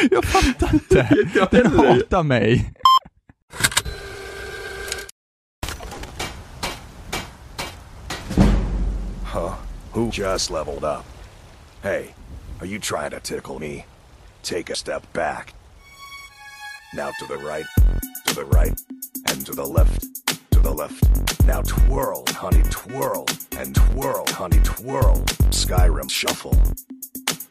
[0.10, 1.08] Jag fattar inte.
[1.50, 2.72] Den hatar mig.
[9.40, 9.56] Huh?
[9.92, 11.06] Who just leveled up?
[11.82, 12.14] Hey,
[12.60, 13.86] are you trying to tickle me?
[14.42, 15.54] Take a step back.
[16.92, 17.64] Now to the right,
[18.26, 18.78] to the right,
[19.30, 20.04] and to the left,
[20.50, 21.02] to the left.
[21.46, 23.24] Now twirl, honey, twirl,
[23.56, 25.16] and twirl, honey, twirl.
[25.48, 26.52] Skyrim shuffle.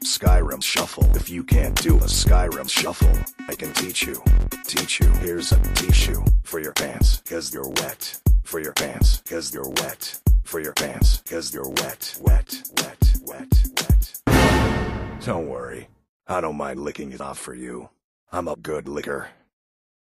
[0.04, 1.10] Skyrim shuffle.
[1.16, 3.18] If you can't do a Skyrim shuffle,
[3.48, 4.22] I can teach you.
[4.64, 5.10] Teach you.
[5.24, 8.20] Here's a tissue for your pants, cause you're wet.
[8.50, 10.20] For your pants, cause you're wet.
[10.44, 13.54] For your pants, cause you're wet, wet, wet, wet,
[14.26, 15.22] wet.
[15.24, 15.88] Don't worry.
[16.26, 17.90] I don't mind licking it off for you.
[18.32, 19.30] I'm a good licker.